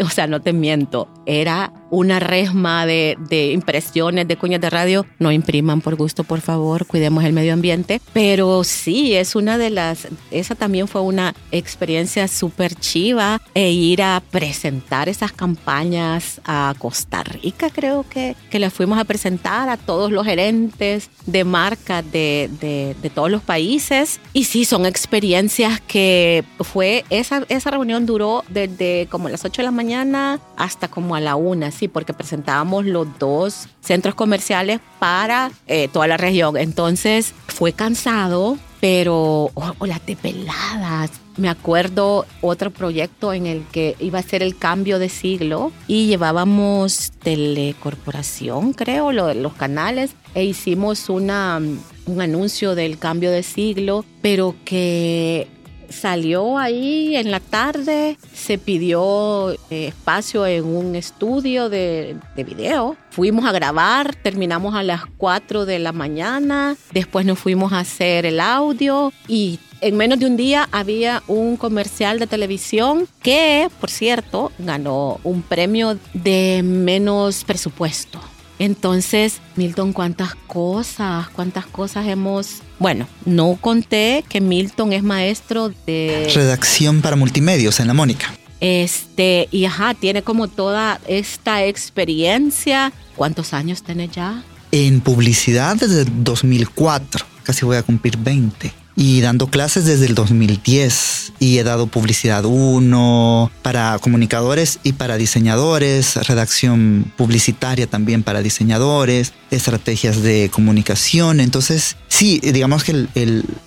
o 0.03 0.09
sea, 0.09 0.27
no 0.27 0.41
te 0.41 0.53
miento, 0.53 1.09
era 1.27 1.73
una 1.91 2.19
resma 2.19 2.87
de, 2.87 3.17
de, 3.29 3.53
impresiones 3.53 4.27
de 4.27 4.37
cuñas 4.37 4.61
de 4.61 4.71
radio. 4.71 5.07
No 5.19 5.31
impriman 5.33 5.81
por 5.81 5.97
gusto, 5.97 6.25
por 6.25 6.41
favor, 6.41 6.87
cuidemos 6.87 7.25
el 7.25 7.33
medio 7.33 7.53
ambiente. 7.53 8.01
Pero 8.13 8.65
sí, 8.65 9.15
es 9.15 9.35
una 9.37 9.59
de 9.59 9.71
las, 9.71 10.09
esa 10.31 10.55
también 10.55 10.89
fue 10.89 11.03
una 11.03 11.35
experiencia 11.51 12.27
súper 12.29 12.75
chiva 12.75 13.41
e 13.55 13.71
ir 13.71 14.03
a 14.03 14.23
presentar 14.31 15.09
esas 15.09 15.33
campañas 15.33 16.41
a 16.45 16.75
Costa 16.79 17.23
Rica, 17.23 17.71
creo 17.71 18.05
que, 18.09 18.37
que 18.51 18.59
las 18.59 18.73
fuimos 18.73 18.99
a 18.99 19.05
presentar 19.05 19.69
a 19.69 19.77
todos 19.77 20.11
los 20.11 20.25
gerentes 20.25 21.11
de 21.27 21.45
marca 21.45 22.03
de, 22.03 22.51
de, 22.61 22.97
de 23.01 23.11
todos 23.11 23.31
los 23.31 23.43
países. 23.43 24.21
Y 24.33 24.45
sí, 24.45 24.65
son 24.65 24.87
experiencias 24.87 25.81
que 25.81 26.45
fue, 26.61 27.05
esa, 27.11 27.45
esa 27.49 27.71
reunión 27.71 28.07
duró 28.07 28.45
desde 28.77 29.07
como 29.09 29.29
las 29.29 29.45
8 29.45 29.62
de 29.62 29.67
la 29.67 29.71
mañana 29.71 30.41
hasta 30.57 30.89
como 30.89 31.15
a 31.15 31.21
la 31.21 31.37
1 31.37 31.71
sí, 31.71 31.89
porque 31.89 32.12
presentábamos 32.12 32.85
los 32.85 33.07
dos 33.19 33.69
centros 33.81 34.15
comerciales 34.15 34.81
para 34.99 35.50
eh, 35.67 35.89
toda 35.89 36.07
la 36.07 36.17
región. 36.17 36.57
Entonces 36.57 37.35
fue 37.49 37.73
cansado, 37.73 38.59
pero 38.81 39.50
oh, 39.55 39.87
las 39.87 40.05
de 40.07 40.17
peladas. 40.17 41.11
Me 41.37 41.49
acuerdo 41.49 42.27
otro 42.43 42.71
proyecto 42.71 43.33
en 43.33 43.47
el 43.47 43.65
que 43.73 43.97
iba 43.99 44.19
a 44.19 44.23
ser 44.23 44.43
el 44.43 44.57
cambio 44.57 44.99
de 44.99 45.09
siglo 45.09 45.73
y 45.87 46.07
llevábamos 46.07 47.12
telecorporación, 47.23 48.73
creo, 48.75 49.12
lo, 49.12 49.33
los 49.33 49.55
canales, 49.55 50.15
e 50.35 50.45
hicimos 50.45 51.09
una, 51.09 51.61
un 52.07 52.21
anuncio 52.21 52.75
del 52.75 52.99
cambio 52.99 53.31
de 53.31 53.43
siglo, 53.43 54.05
pero 54.21 54.55
que 54.65 55.49
salió 55.91 56.59
ahí 56.59 57.17
en 57.17 57.31
la 57.31 57.41
tarde, 57.41 58.17
se 58.33 58.59
pidió 58.59 59.53
eh, 59.71 59.89
espacio 59.89 60.47
en 60.47 60.65
un 60.65 60.97
estudio 60.97 61.69
de, 61.69 62.17
de, 62.37 62.45
video. 62.45 62.97
Fuimos 63.11 63.45
a 63.45 63.53
grabar, 63.53 64.15
terminamos 64.15 64.75
a 64.75 64.83
las 64.83 65.03
4 65.19 65.67
de 65.67 65.79
la 65.79 65.93
mañana, 65.93 66.77
después 66.93 67.27
nos 67.27 67.39
fuimos 67.39 67.73
a 67.73 67.81
hacer 67.81 68.25
el 68.25 68.41
audio 68.41 69.13
y 69.29 69.59
en 69.81 69.97
menos 69.97 70.19
de 70.19 70.27
un 70.27 70.37
día 70.37 70.69
había 70.73 71.23
un 71.27 71.57
comercial 71.57 72.19
de 72.19 72.27
televisión 72.27 73.09
que, 73.23 73.69
por 73.81 73.91
cierto, 73.91 74.53
ganó 74.59 75.21
un 75.25 75.43
premio 75.43 75.99
de 76.13 76.63
menos 76.63 77.45
presupuesto. 77.45 78.21
Entonces, 78.61 79.40
Milton, 79.57 79.95
¿cuántas 79.95 80.35
cosas, 80.35 81.31
cuántas 81.31 81.64
cosas 81.64 82.07
hemos... 82.07 82.61
Bueno, 82.79 83.09
no 83.25 83.57
conté 83.59 84.23
que 84.29 84.43
Milton 84.43 84.93
es 84.93 85.02
maestro 85.02 85.73
de... 85.87 86.31
Redacción 86.35 87.00
para 87.00 87.17
multimedios 87.17 87.81
en 87.81 87.87
la 87.87 87.95
Mónica. 87.95 88.35
Este, 88.61 89.49
y 89.50 89.64
ajá, 89.64 89.95
tiene 89.95 90.21
como 90.23 90.47
toda 90.47 91.00
esta 91.09 91.64
experiencia. 91.64 92.93
¿Cuántos 93.17 93.55
años 93.55 93.83
tiene 93.83 94.09
ya? 94.09 94.45
En 94.73 95.00
publicidad 95.00 95.76
desde 95.76 96.05
2004, 96.05 97.25
casi 97.43 97.64
voy 97.64 97.79
a 97.79 97.83
cumplir 97.83 98.19
20. 98.19 98.80
Y 99.02 99.23
dando 99.23 99.47
clases 99.47 99.87
desde 99.87 100.04
el 100.04 100.14
2010 100.14 101.33
y 101.38 101.57
he 101.57 101.64
dado 101.64 101.87
publicidad 101.87 102.45
1 102.45 103.50
para 103.62 103.99
comunicadores 103.99 104.78
y 104.83 104.92
para 104.92 105.16
diseñadores, 105.16 106.16
redacción 106.28 107.11
publicitaria 107.16 107.87
también 107.87 108.23
para 108.23 108.42
diseñadores, 108.42 109.33
estrategias 109.50 110.21
de 110.21 110.50
comunicación. 110.52 111.40
Entonces, 111.40 111.97
sí, 112.09 112.40
digamos 112.40 112.85
que 112.85 113.07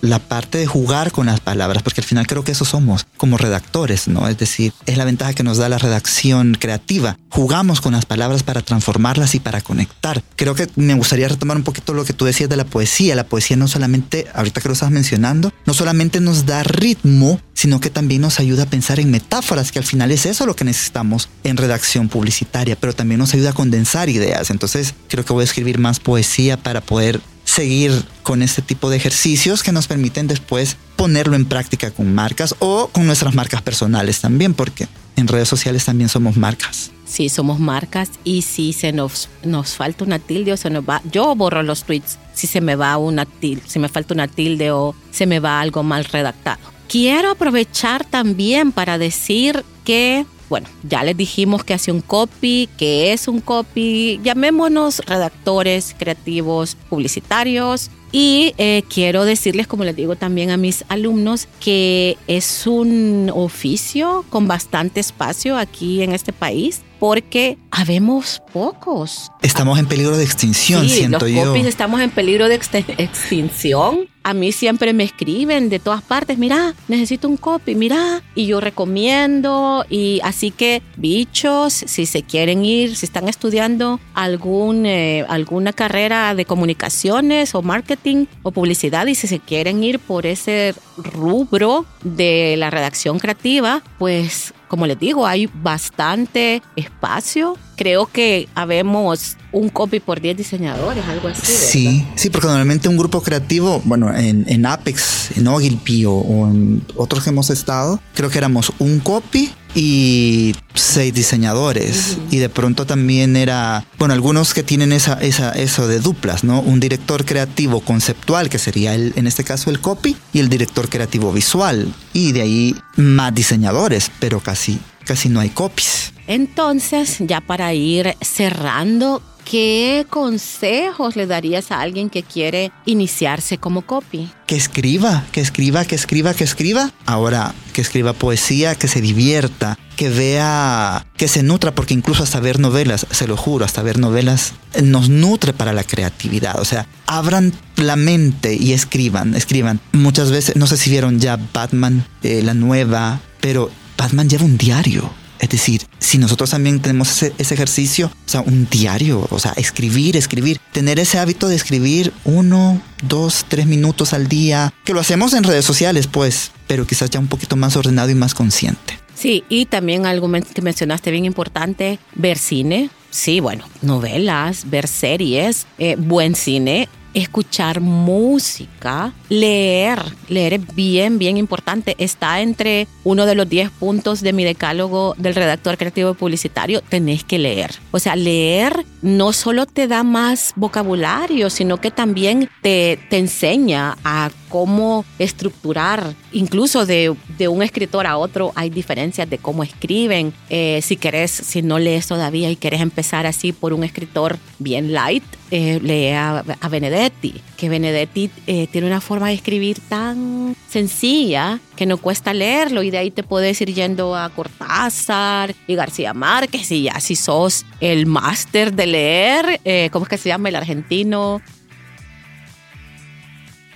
la 0.02 0.20
parte 0.20 0.58
de 0.58 0.68
jugar 0.68 1.10
con 1.10 1.26
las 1.26 1.40
palabras, 1.40 1.82
porque 1.82 2.00
al 2.00 2.06
final 2.06 2.28
creo 2.28 2.44
que 2.44 2.52
eso 2.52 2.64
somos 2.64 3.04
como 3.16 3.36
redactores, 3.36 4.06
¿no? 4.06 4.28
Es 4.28 4.38
decir, 4.38 4.72
es 4.86 4.96
la 4.96 5.04
ventaja 5.04 5.32
que 5.32 5.42
nos 5.42 5.58
da 5.58 5.68
la 5.68 5.78
redacción 5.78 6.54
creativa. 6.54 7.18
Jugamos 7.28 7.80
con 7.80 7.94
las 7.94 8.06
palabras 8.06 8.44
para 8.44 8.62
transformarlas 8.62 9.34
y 9.34 9.40
para 9.40 9.60
conectar. 9.60 10.22
Creo 10.36 10.54
que 10.54 10.68
me 10.76 10.94
gustaría 10.94 11.26
retomar 11.26 11.56
un 11.56 11.64
poquito 11.64 11.92
lo 11.92 12.04
que 12.04 12.12
tú 12.12 12.24
decías 12.24 12.48
de 12.48 12.56
la 12.56 12.64
poesía. 12.64 13.16
La 13.16 13.26
poesía 13.26 13.56
no 13.56 13.66
solamente, 13.66 14.28
ahorita 14.32 14.60
que 14.60 14.68
lo 14.68 14.74
estás 14.74 14.92
mencionando, 14.92 15.23
no 15.32 15.74
solamente 15.74 16.20
nos 16.20 16.44
da 16.44 16.62
ritmo, 16.62 17.40
sino 17.54 17.80
que 17.80 17.90
también 17.90 18.20
nos 18.20 18.40
ayuda 18.40 18.64
a 18.64 18.66
pensar 18.66 19.00
en 19.00 19.10
metáforas, 19.10 19.72
que 19.72 19.78
al 19.78 19.84
final 19.84 20.10
es 20.10 20.26
eso 20.26 20.44
lo 20.44 20.54
que 20.54 20.64
necesitamos 20.64 21.28
en 21.44 21.56
redacción 21.56 22.08
publicitaria, 22.08 22.76
pero 22.76 22.92
también 22.92 23.18
nos 23.18 23.32
ayuda 23.32 23.50
a 23.50 23.54
condensar 23.54 24.08
ideas. 24.08 24.50
Entonces 24.50 24.94
creo 25.08 25.24
que 25.24 25.32
voy 25.32 25.42
a 25.42 25.44
escribir 25.44 25.78
más 25.78 25.98
poesía 25.98 26.56
para 26.58 26.80
poder 26.82 27.20
seguir 27.44 28.04
con 28.22 28.42
este 28.42 28.62
tipo 28.62 28.90
de 28.90 28.96
ejercicios 28.96 29.62
que 29.62 29.72
nos 29.72 29.86
permiten 29.86 30.26
después 30.26 30.76
ponerlo 30.96 31.36
en 31.36 31.46
práctica 31.46 31.90
con 31.90 32.14
marcas 32.14 32.54
o 32.58 32.88
con 32.88 33.06
nuestras 33.06 33.34
marcas 33.34 33.62
personales 33.62 34.20
también, 34.20 34.54
porque 34.54 34.88
en 35.16 35.28
redes 35.28 35.48
sociales 35.48 35.84
también 35.84 36.08
somos 36.08 36.36
marcas. 36.36 36.90
Sí, 37.04 37.28
somos 37.28 37.58
marcas 37.60 38.10
y 38.24 38.42
si 38.42 38.72
se 38.72 38.92
nos, 38.92 39.28
nos 39.42 39.74
falta 39.74 40.04
una 40.04 40.18
tilde 40.18 40.52
o 40.52 40.56
se 40.56 40.70
nos 40.70 40.88
va, 40.88 41.02
yo 41.10 41.34
borro 41.34 41.62
los 41.62 41.84
tweets 41.84 42.18
si 42.32 42.46
se 42.46 42.60
me 42.60 42.76
va 42.76 42.96
una 42.96 43.26
tilde, 43.26 43.62
si 43.66 43.78
me 43.78 43.88
falta 43.88 44.14
una 44.14 44.26
tilde 44.28 44.70
o 44.72 44.94
se 45.10 45.26
me 45.26 45.38
va 45.40 45.60
algo 45.60 45.82
mal 45.82 46.04
redactado. 46.04 46.60
Quiero 46.88 47.30
aprovechar 47.30 48.04
también 48.04 48.72
para 48.72 48.98
decir 48.98 49.64
que 49.84 50.26
bueno, 50.48 50.68
ya 50.82 51.02
les 51.02 51.16
dijimos 51.16 51.64
que 51.64 51.74
hace 51.74 51.90
un 51.90 52.00
copy, 52.00 52.68
que 52.76 53.12
es 53.12 53.28
un 53.28 53.40
copy, 53.40 54.20
llamémonos 54.22 55.00
redactores 55.00 55.96
creativos 55.98 56.76
publicitarios. 56.88 57.90
Y 58.12 58.54
eh, 58.58 58.84
quiero 58.88 59.24
decirles, 59.24 59.66
como 59.66 59.82
les 59.82 59.96
digo 59.96 60.14
también 60.14 60.50
a 60.50 60.56
mis 60.56 60.84
alumnos, 60.88 61.48
que 61.58 62.16
es 62.28 62.68
un 62.68 63.32
oficio 63.34 64.24
con 64.30 64.46
bastante 64.46 65.00
espacio 65.00 65.56
aquí 65.56 66.02
en 66.02 66.12
este 66.12 66.32
país 66.32 66.82
porque 67.04 67.58
habemos 67.70 68.40
pocos. 68.50 69.30
Estamos 69.42 69.78
en 69.78 69.84
peligro 69.84 70.16
de 70.16 70.24
extinción, 70.24 70.88
sí, 70.88 71.00
siento 71.00 71.26
los 71.26 71.30
yo. 71.30 71.54
estamos 71.54 72.00
en 72.00 72.08
peligro 72.08 72.48
de 72.48 72.54
extinción. 72.54 74.08
A 74.22 74.32
mí 74.32 74.52
siempre 74.52 74.94
me 74.94 75.04
escriben 75.04 75.68
de 75.68 75.80
todas 75.80 76.00
partes, 76.00 76.38
mira, 76.38 76.72
necesito 76.88 77.28
un 77.28 77.36
copy, 77.36 77.74
mira, 77.74 78.22
y 78.34 78.46
yo 78.46 78.58
recomiendo. 78.58 79.84
Y 79.90 80.20
así 80.24 80.50
que, 80.50 80.80
bichos, 80.96 81.74
si 81.74 82.06
se 82.06 82.22
quieren 82.22 82.64
ir, 82.64 82.96
si 82.96 83.04
están 83.04 83.28
estudiando 83.28 84.00
algún, 84.14 84.86
eh, 84.86 85.26
alguna 85.28 85.74
carrera 85.74 86.34
de 86.34 86.46
comunicaciones 86.46 87.54
o 87.54 87.60
marketing 87.60 88.24
o 88.42 88.50
publicidad 88.50 89.06
y 89.08 89.14
si 89.14 89.26
se 89.26 89.40
quieren 89.40 89.84
ir 89.84 89.98
por 89.98 90.24
ese 90.24 90.74
rubro 90.96 91.84
de 92.02 92.54
la 92.56 92.70
redacción 92.70 93.18
creativa, 93.18 93.82
pues 93.98 94.54
como 94.74 94.88
les 94.88 94.98
digo, 94.98 95.24
hay 95.24 95.48
bastante 95.54 96.60
espacio. 96.74 97.56
Creo 97.76 98.06
que 98.06 98.48
habemos 98.54 99.36
un 99.52 99.68
copy 99.68 100.00
por 100.00 100.20
10 100.20 100.36
diseñadores, 100.36 101.04
algo 101.06 101.28
así. 101.28 101.52
Sí, 101.52 102.06
sí, 102.16 102.30
porque 102.30 102.46
normalmente 102.48 102.88
un 102.88 102.96
grupo 102.96 103.22
creativo, 103.22 103.80
bueno, 103.84 104.14
en, 104.14 104.66
Apex, 104.66 105.36
en 105.36 105.48
Ogilvy 105.48 106.04
o, 106.06 106.48
en 106.48 106.82
otros 106.96 107.24
que 107.24 107.30
hemos 107.30 107.50
estado, 107.50 108.00
creo 108.14 108.30
que 108.30 108.38
éramos 108.38 108.72
un 108.78 109.00
copy 109.00 109.50
y 109.74 110.54
seis 110.74 111.12
diseñadores. 111.14 112.18
Y 112.30 112.38
de 112.38 112.48
pronto 112.48 112.86
también 112.86 113.36
era, 113.36 113.84
bueno, 113.98 114.14
algunos 114.14 114.54
que 114.54 114.62
tienen 114.62 114.92
esa, 114.92 115.14
esa, 115.14 115.52
eso 115.52 115.88
de 115.88 116.00
duplas, 116.00 116.44
¿no? 116.44 116.60
Un 116.60 116.80
director 116.80 117.24
creativo 117.24 117.80
conceptual, 117.80 118.48
que 118.48 118.58
sería 118.58 118.94
el, 118.94 119.12
en 119.16 119.26
este 119.26 119.44
caso 119.44 119.70
el 119.70 119.80
copy, 119.80 120.16
y 120.32 120.38
el 120.38 120.48
director 120.48 120.88
creativo 120.88 121.32
visual. 121.32 121.92
Y 122.12 122.32
de 122.32 122.42
ahí 122.42 122.76
más 122.96 123.34
diseñadores, 123.34 124.10
pero 124.20 124.40
casi, 124.40 124.78
casi 125.04 125.28
no 125.28 125.40
hay 125.40 125.50
copies. 125.50 126.12
Entonces, 126.26 127.18
ya 127.20 127.40
para 127.40 127.74
ir 127.74 128.16
cerrando, 128.20 129.22
¿qué 129.44 130.06
consejos 130.08 131.16
le 131.16 131.26
darías 131.26 131.70
a 131.70 131.80
alguien 131.80 132.10
que 132.10 132.22
quiere 132.22 132.72
iniciarse 132.86 133.58
como 133.58 133.82
copy? 133.82 134.30
Que 134.46 134.56
escriba, 134.56 135.24
que 135.32 135.40
escriba, 135.40 135.84
que 135.84 135.94
escriba, 135.94 136.34
que 136.34 136.44
escriba. 136.44 136.92
Ahora, 137.06 137.54
que 137.72 137.82
escriba 137.82 138.14
poesía, 138.14 138.74
que 138.74 138.88
se 138.88 139.00
divierta, 139.00 139.78
que 139.96 140.08
vea, 140.08 141.06
que 141.16 141.28
se 141.28 141.42
nutra, 141.42 141.74
porque 141.74 141.94
incluso 141.94 142.22
hasta 142.22 142.40
ver 142.40 142.58
novelas, 142.58 143.06
se 143.10 143.26
lo 143.26 143.36
juro, 143.36 143.64
hasta 143.64 143.82
ver 143.82 143.98
novelas 143.98 144.54
nos 144.82 145.08
nutre 145.08 145.52
para 145.52 145.72
la 145.72 145.84
creatividad. 145.84 146.58
O 146.60 146.64
sea, 146.64 146.86
abran 147.06 147.52
la 147.76 147.96
mente 147.96 148.54
y 148.54 148.72
escriban, 148.72 149.34
escriban. 149.34 149.80
Muchas 149.92 150.30
veces, 150.30 150.56
no 150.56 150.66
sé 150.66 150.76
si 150.76 150.90
vieron 150.90 151.20
ya 151.20 151.38
Batman, 151.52 152.06
eh, 152.22 152.42
la 152.42 152.54
nueva, 152.54 153.20
pero 153.40 153.70
Batman 154.04 154.28
lleva 154.28 154.44
un 154.44 154.58
diario 154.58 155.10
es 155.38 155.48
decir, 155.48 155.82
si 155.98 156.16
nosotros 156.18 156.50
también 156.50 156.80
tenemos 156.80 157.22
ese, 157.22 157.54
ejercicio, 157.54 158.06
o 158.06 158.28
sea, 158.28 158.40
un 158.40 158.68
diario, 158.70 159.26
o 159.30 159.38
sea, 159.38 159.52
escribir, 159.56 160.16
escribir, 160.16 160.58
tener 160.72 160.98
ese 160.98 161.18
hábito 161.18 161.48
de 161.48 161.56
escribir 161.56 162.12
uno, 162.24 162.80
dos, 163.02 163.44
tres 163.48 163.66
minutos 163.66 164.12
al 164.12 164.28
día, 164.28 164.72
que 164.84 164.94
lo 164.94 165.00
hacemos 165.00 165.34
en 165.34 165.44
redes 165.44 165.64
sociales, 165.64 166.06
pues, 166.06 166.52
pero 166.66 166.86
quizás 166.86 167.10
ya 167.10 167.18
un 167.18 167.26
poquito 167.26 167.56
más 167.56 167.76
ordenado 167.76 168.10
y 168.10 168.14
más 168.14 168.32
consciente. 168.32 168.98
Sí, 169.14 169.44
y 169.48 169.66
también 169.66 170.06
algo 170.06 170.30
que 170.54 170.62
mencionaste 170.62 171.10
bien 171.10 171.24
importante, 171.24 171.98
ver 172.14 172.38
cine. 172.38 172.90
Sí, 173.10 173.40
bueno, 173.40 173.64
novelas, 173.82 174.70
ver 174.70 174.88
series, 174.88 175.66
eh, 175.78 175.96
buen 175.98 176.34
cine 176.36 176.88
escuchar 177.14 177.80
música, 177.80 179.12
leer, 179.28 180.00
leer 180.28 180.54
es 180.54 180.74
bien, 180.74 181.18
bien 181.18 181.36
importante. 181.36 181.94
Está 181.98 182.40
entre 182.40 182.86
uno 183.04 183.24
de 183.26 183.34
los 183.34 183.48
10 183.48 183.70
puntos 183.70 184.20
de 184.20 184.32
mi 184.32 184.44
decálogo 184.44 185.14
del 185.16 185.34
redactor 185.34 185.78
creativo 185.78 186.14
publicitario, 186.14 186.82
tenés 186.82 187.24
que 187.24 187.38
leer. 187.38 187.72
O 187.92 187.98
sea, 187.98 188.16
leer 188.16 188.84
no 189.02 189.32
solo 189.32 189.66
te 189.66 189.86
da 189.86 190.02
más 190.02 190.52
vocabulario, 190.56 191.50
sino 191.50 191.78
que 191.80 191.90
también 191.90 192.50
te, 192.62 192.98
te 193.08 193.18
enseña 193.18 193.96
a 194.04 194.30
cómo 194.54 195.04
estructurar, 195.18 196.14
incluso 196.30 196.86
de, 196.86 197.16
un 197.48 197.60
escritor 197.60 198.06
a 198.06 198.16
otro 198.16 198.52
hay 198.54 198.70
diferencias 198.70 199.28
de 199.28 199.38
cómo 199.38 199.64
escriben. 199.64 200.32
Eh, 200.48 200.78
si 200.80 200.96
querés, 200.96 201.32
si 201.32 201.60
no 201.60 201.80
lees 201.80 202.06
todavía 202.06 202.48
y 202.48 202.54
querés 202.54 202.80
empezar 202.80 203.26
así 203.26 203.52
por 203.52 203.72
un 203.72 203.82
escritor 203.82 204.38
bien 204.60 204.92
light, 204.92 205.24
eh, 205.50 206.14
a, 206.14 206.68
Benedetti, 206.68 207.34
que 207.56 207.68
Benedetti 207.68 208.30
eh, 208.46 208.68
tiene 208.70 208.86
una 208.86 209.00
forma 209.00 209.26
de 209.26 209.34
escribir 209.34 209.80
tan 209.88 210.54
sencilla 210.68 211.58
que 211.74 211.86
no 211.86 211.96
cuesta 211.96 212.32
leerlo 212.32 212.84
y 212.84 212.92
de 212.92 212.98
ahí 212.98 213.10
te 213.10 213.24
puedes 213.24 213.60
ir 213.60 213.74
yendo 213.74 214.14
a 214.14 214.30
Cortázar 214.30 215.52
y 215.66 215.74
García 215.74 216.14
Márquez 216.14 216.70
y 216.70 216.84
ya 216.84 217.00
si 217.00 217.16
sos 217.16 217.66
el 217.80 218.06
máster 218.06 218.72
de 218.72 218.86
leer, 218.86 219.90
¿cómo 219.90 220.04
es 220.04 220.10
que 220.10 220.18
se 220.18 220.28
llama 220.28 220.48
el 220.48 220.54
argentino? 220.54 221.42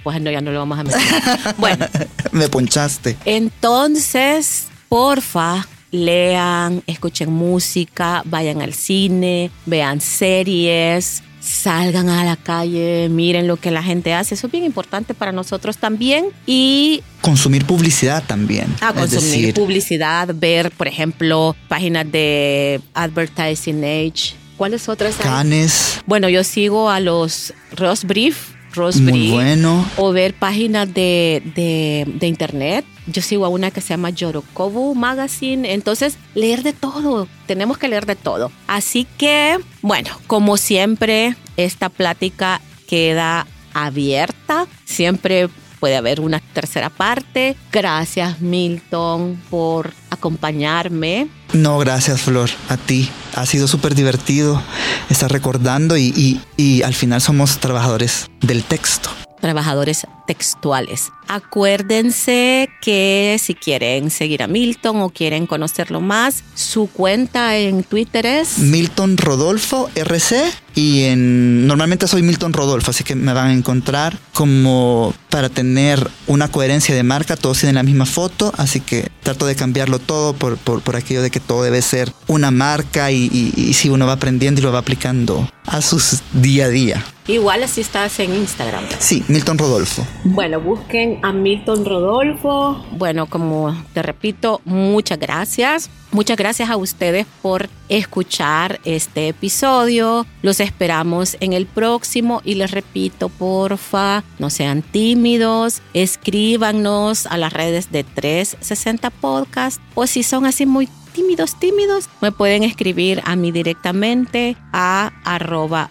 Pues 0.02 0.20
no, 0.20 0.30
ya 0.30 0.40
no 0.40 0.50
lo 0.50 0.60
vamos 0.60 0.78
a 0.78 0.84
mencionar. 0.84 1.54
Bueno. 1.58 1.86
Me 2.32 2.48
ponchaste. 2.48 3.16
Entonces, 3.24 4.66
porfa, 4.88 5.66
lean, 5.90 6.82
escuchen 6.86 7.32
música, 7.32 8.22
vayan 8.24 8.62
al 8.62 8.74
cine, 8.74 9.50
vean 9.66 10.00
series, 10.00 11.22
salgan 11.40 12.08
a 12.08 12.24
la 12.24 12.36
calle, 12.36 13.08
miren 13.08 13.46
lo 13.46 13.56
que 13.56 13.70
la 13.70 13.82
gente 13.82 14.14
hace. 14.14 14.34
Eso 14.34 14.46
es 14.46 14.52
bien 14.52 14.64
importante 14.64 15.14
para 15.14 15.32
nosotros 15.32 15.78
también. 15.78 16.26
Y 16.46 17.02
consumir 17.20 17.64
publicidad 17.64 18.22
también. 18.26 18.74
Ah, 18.80 18.92
consumir 18.92 19.54
publicidad, 19.54 20.28
ver, 20.34 20.70
por 20.70 20.88
ejemplo, 20.88 21.56
páginas 21.68 22.10
de 22.10 22.80
Advertising 22.94 23.84
Age. 23.84 24.34
¿Cuáles 24.56 24.88
otras? 24.88 25.14
Canes. 25.16 26.00
Bueno, 26.06 26.28
yo 26.28 26.42
sigo 26.42 26.90
a 26.90 26.98
los 27.00 27.54
Ross 27.76 28.04
Brief 28.04 28.57
muy 29.00 29.30
bueno. 29.30 29.84
O 29.96 30.12
ver 30.12 30.34
páginas 30.34 30.92
de, 30.92 31.42
de, 31.54 32.26
internet. 32.26 32.84
Yo 33.06 33.22
sigo 33.22 33.44
a 33.44 33.48
una 33.48 33.70
que 33.70 33.80
se 33.80 33.88
llama 33.88 34.10
Yorokobu 34.10 34.94
Magazine. 34.94 35.72
Entonces, 35.72 36.18
leer 36.34 36.62
de 36.62 36.72
todo. 36.72 37.28
Tenemos 37.46 37.78
que 37.78 37.88
leer 37.88 38.06
de 38.06 38.16
todo. 38.16 38.50
Así 38.66 39.06
que, 39.16 39.58
bueno, 39.82 40.10
como 40.26 40.56
siempre, 40.56 41.36
esta 41.56 41.88
plática 41.88 42.60
queda 42.86 43.46
abierta. 43.74 44.66
Siempre 44.84 45.48
puede 45.78 45.96
haber 45.96 46.20
una 46.20 46.40
tercera 46.40 46.90
parte. 46.90 47.56
Gracias 47.72 48.40
Milton 48.40 49.40
por 49.50 49.92
acompañarme. 50.10 51.28
No, 51.52 51.78
gracias 51.78 52.20
Flor, 52.22 52.50
a 52.68 52.76
ti. 52.76 53.08
Ha 53.34 53.46
sido 53.46 53.68
súper 53.68 53.94
divertido 53.94 54.60
estar 55.08 55.30
recordando 55.30 55.96
y, 55.96 56.12
y, 56.16 56.40
y 56.56 56.82
al 56.82 56.94
final 56.94 57.20
somos 57.20 57.58
trabajadores 57.58 58.28
del 58.40 58.64
texto 58.64 59.10
trabajadores 59.40 60.06
textuales. 60.28 61.10
Acuérdense 61.26 62.68
que 62.82 63.38
si 63.40 63.54
quieren 63.54 64.10
seguir 64.10 64.42
a 64.42 64.46
Milton 64.46 65.00
o 65.00 65.08
quieren 65.08 65.46
conocerlo 65.46 66.02
más, 66.02 66.44
su 66.54 66.86
cuenta 66.86 67.56
en 67.56 67.82
Twitter 67.82 68.26
es 68.26 68.58
Milton 68.58 69.16
Rodolfo 69.16 69.88
RC 69.94 70.44
y 70.74 71.04
en 71.04 71.66
normalmente 71.66 72.06
soy 72.06 72.22
Milton 72.22 72.52
Rodolfo, 72.52 72.90
así 72.90 73.04
que 73.04 73.14
me 73.14 73.32
van 73.32 73.48
a 73.48 73.52
encontrar 73.54 74.18
como 74.34 75.14
para 75.30 75.48
tener 75.48 76.06
una 76.26 76.48
coherencia 76.48 76.94
de 76.94 77.02
marca, 77.02 77.36
todos 77.36 77.58
tienen 77.58 77.76
la 77.76 77.82
misma 77.82 78.04
foto, 78.04 78.52
así 78.58 78.80
que 78.80 79.10
trato 79.22 79.46
de 79.46 79.56
cambiarlo 79.56 79.98
todo 79.98 80.34
por, 80.34 80.58
por, 80.58 80.96
aquello 80.96 81.22
de 81.22 81.30
que 81.30 81.40
todo 81.40 81.62
debe 81.62 81.80
ser 81.80 82.12
una 82.26 82.50
marca 82.50 83.10
y, 83.10 83.28
y 83.56 83.72
si 83.72 83.88
uno 83.88 84.06
va 84.06 84.12
aprendiendo 84.12 84.60
y 84.60 84.64
lo 84.64 84.72
va 84.72 84.80
aplicando 84.80 85.48
a 85.66 85.80
sus 85.82 86.20
día 86.32 86.66
a 86.66 86.68
día. 86.68 87.04
Igual 87.28 87.62
así 87.62 87.82
estás 87.82 88.18
en 88.20 88.34
Instagram. 88.34 88.84
Sí, 88.98 89.22
Milton 89.28 89.58
Rodolfo. 89.58 90.06
Bueno, 90.24 90.60
busquen 90.60 91.18
a 91.22 91.32
Milton 91.32 91.84
Rodolfo. 91.84 92.84
Bueno, 92.92 93.26
como 93.26 93.74
te 93.92 94.02
repito, 94.02 94.60
muchas 94.64 95.18
gracias. 95.18 95.90
Muchas 96.10 96.36
gracias 96.36 96.70
a 96.70 96.76
ustedes 96.76 97.26
por 97.42 97.68
escuchar 97.88 98.80
este 98.84 99.28
episodio. 99.28 100.26
Los 100.42 100.60
esperamos 100.60 101.36
en 101.40 101.52
el 101.52 101.66
próximo 101.66 102.40
y 102.44 102.54
les 102.54 102.70
repito, 102.70 103.28
porfa, 103.28 104.24
no 104.38 104.48
sean 104.48 104.82
tímidos, 104.82 105.82
escríbanos 105.92 107.26
a 107.26 107.36
las 107.36 107.52
redes 107.52 107.92
de 107.92 108.04
360 108.04 109.10
Podcast 109.10 109.80
o 109.94 110.06
si 110.06 110.22
son 110.22 110.46
así 110.46 110.64
muy 110.64 110.88
tímidos, 111.18 111.58
tímidos, 111.58 112.08
me 112.20 112.30
pueden 112.30 112.62
escribir 112.62 113.20
a 113.24 113.34
mí 113.34 113.50
directamente 113.50 114.56
a 114.72 115.10
arroba 115.24 115.90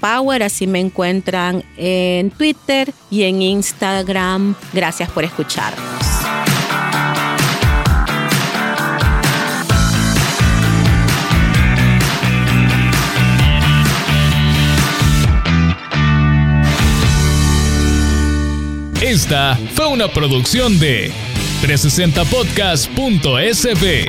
Power. 0.00 0.42
Así 0.42 0.66
me 0.66 0.80
encuentran 0.80 1.62
en 1.76 2.32
Twitter 2.32 2.92
y 3.08 3.22
en 3.22 3.40
Instagram. 3.40 4.56
Gracias 4.72 5.10
por 5.10 5.22
escucharnos. 5.22 5.84
Esta 19.00 19.56
fue 19.74 19.86
una 19.86 20.08
producción 20.08 20.80
de 20.80 21.12
360podcast.sb. 21.62 24.08